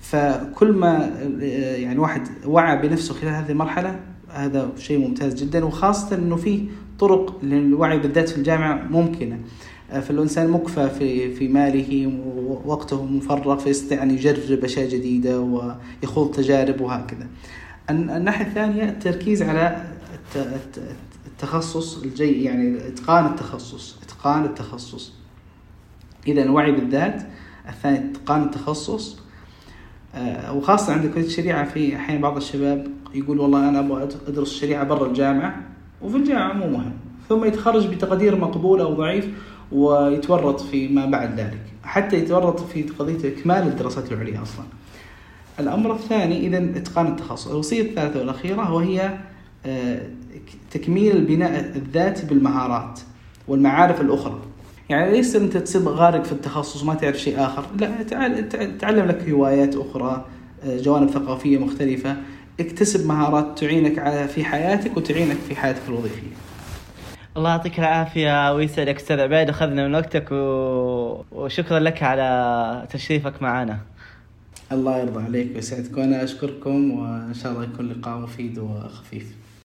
فكل 0.00 0.72
ما 0.72 1.04
آه، 1.42 1.76
يعني 1.76 1.98
واحد 1.98 2.22
وعى 2.46 2.88
بنفسه 2.88 3.14
خلال 3.14 3.32
هذه 3.34 3.50
المرحلة 3.50 4.00
هذا 4.28 4.70
شيء 4.78 4.98
ممتاز 5.08 5.34
جدا 5.42 5.64
وخاصة 5.64 6.16
إنه 6.16 6.36
في 6.36 6.68
طرق 6.98 7.38
للوعي 7.44 7.98
بالذات 7.98 8.28
في 8.28 8.38
الجامعة 8.38 8.82
ممكنة. 8.90 9.38
فالإنسان 9.90 10.50
مكفى 10.50 10.88
في 10.90 11.34
في 11.34 11.48
ماله 11.48 12.06
ووقته 12.66 13.04
مفرغ 13.04 13.56
فيستطيع 13.58 14.02
أن 14.02 14.10
يجرب 14.10 14.64
أشياء 14.64 14.88
جديدة 14.88 15.40
ويخوض 15.40 16.30
تجارب 16.34 16.80
وهكذا. 16.80 17.26
الن- 17.90 18.10
الناحية 18.10 18.46
الثانية 18.46 18.84
التركيز 18.88 19.42
على 19.42 19.82
الت- 20.14 20.46
الت- 20.46 20.82
التخصص 21.26 22.02
الجي 22.02 22.44
يعني 22.44 22.88
إتقان 22.88 23.26
التخصص 23.26 23.98
إتقان 24.02 24.44
التخصص. 24.44 25.12
إذا 26.26 26.42
الوعي 26.42 26.72
بالذات 26.72 27.22
الثاني 27.68 28.10
إتقان 28.10 28.42
التخصص 28.42 29.16
آه، 29.16 29.20
وخاصة 30.54 30.92
عند 30.92 31.06
كلية 31.06 31.26
الشريعة 31.26 31.64
في 31.64 31.96
أحيانا 31.96 32.20
بعض 32.20 32.36
الشباب 32.36 32.86
يقول 33.14 33.40
والله 33.40 33.68
أنا 33.68 33.78
أبغى 33.80 34.08
أدرس 34.28 34.50
الشريعة 34.50 34.84
برا 34.84 35.06
الجامعة 35.06 35.60
وفي 36.02 36.16
الجامعة 36.16 36.52
مو 36.52 36.66
مهم. 36.66 36.92
ثم 37.28 37.44
يتخرج 37.44 37.86
بتقدير 37.86 38.36
مقبول 38.36 38.80
أو 38.80 38.94
ضعيف 38.94 39.28
ويتورط 39.72 40.60
فيما 40.60 41.06
بعد 41.06 41.40
ذلك 41.40 41.60
حتى 41.84 42.16
يتورط 42.16 42.60
في 42.60 42.82
قضية 42.82 43.28
إكمال 43.28 43.62
الدراسات 43.62 44.12
العليا 44.12 44.42
أصلا. 44.42 44.64
الأمر 45.60 45.92
الثاني 45.94 46.46
إذا 46.46 46.58
إتقان 46.78 47.06
التخصص. 47.06 47.48
الوصية 47.48 47.82
الثالثة 47.82 48.20
والأخيرة 48.20 48.72
وهي 48.72 49.18
آه، 49.66 50.02
تكميل 50.70 51.16
البناء 51.16 51.60
الذاتي 51.76 52.26
بالمهارات 52.26 53.00
والمعارف 53.48 54.00
الأخرى. 54.00 54.40
يعني 54.90 55.12
ليس 55.12 55.36
أنت 55.36 55.56
تصير 55.56 55.82
غارق 55.82 56.24
في 56.24 56.32
التخصص 56.32 56.82
وما 56.82 56.94
تعرف 56.94 57.16
شيء 57.16 57.44
آخر. 57.44 57.64
لا 57.78 58.02
تعلم 58.78 59.06
لك 59.06 59.28
هوايات 59.28 59.76
أخرى 59.76 60.24
آه، 60.64 60.76
جوانب 60.76 61.10
ثقافية 61.10 61.58
مختلفة. 61.58 62.16
اكتسب 62.60 63.06
مهارات 63.06 63.58
تعينك 63.58 63.98
على 63.98 64.28
في 64.28 64.44
حياتك 64.44 64.96
وتعينك 64.96 65.36
في 65.48 65.56
حياتك 65.56 65.80
الوظيفية. 65.88 66.30
الله 67.36 67.50
يعطيك 67.50 67.78
العافية 67.78 68.54
ويسعدك 68.54 68.96
أستاذ 68.96 69.20
عبيد 69.20 69.48
أخذنا 69.48 69.88
من 69.88 69.94
وقتك 69.94 70.32
و... 70.32 71.24
وشكرا 71.32 71.78
لك 71.78 72.02
على 72.02 72.86
تشريفك 72.90 73.42
معنا. 73.42 73.78
الله 74.72 74.98
يرضى 74.98 75.22
عليك 75.22 75.54
ويسعدك 75.54 75.96
وأنا 75.96 76.24
أشكركم 76.24 76.90
وإن 76.90 77.34
شاء 77.34 77.52
الله 77.52 77.64
يكون 77.64 77.88
لقاء 77.88 78.18
مفيد 78.18 78.58
وخفيف. 78.58 79.26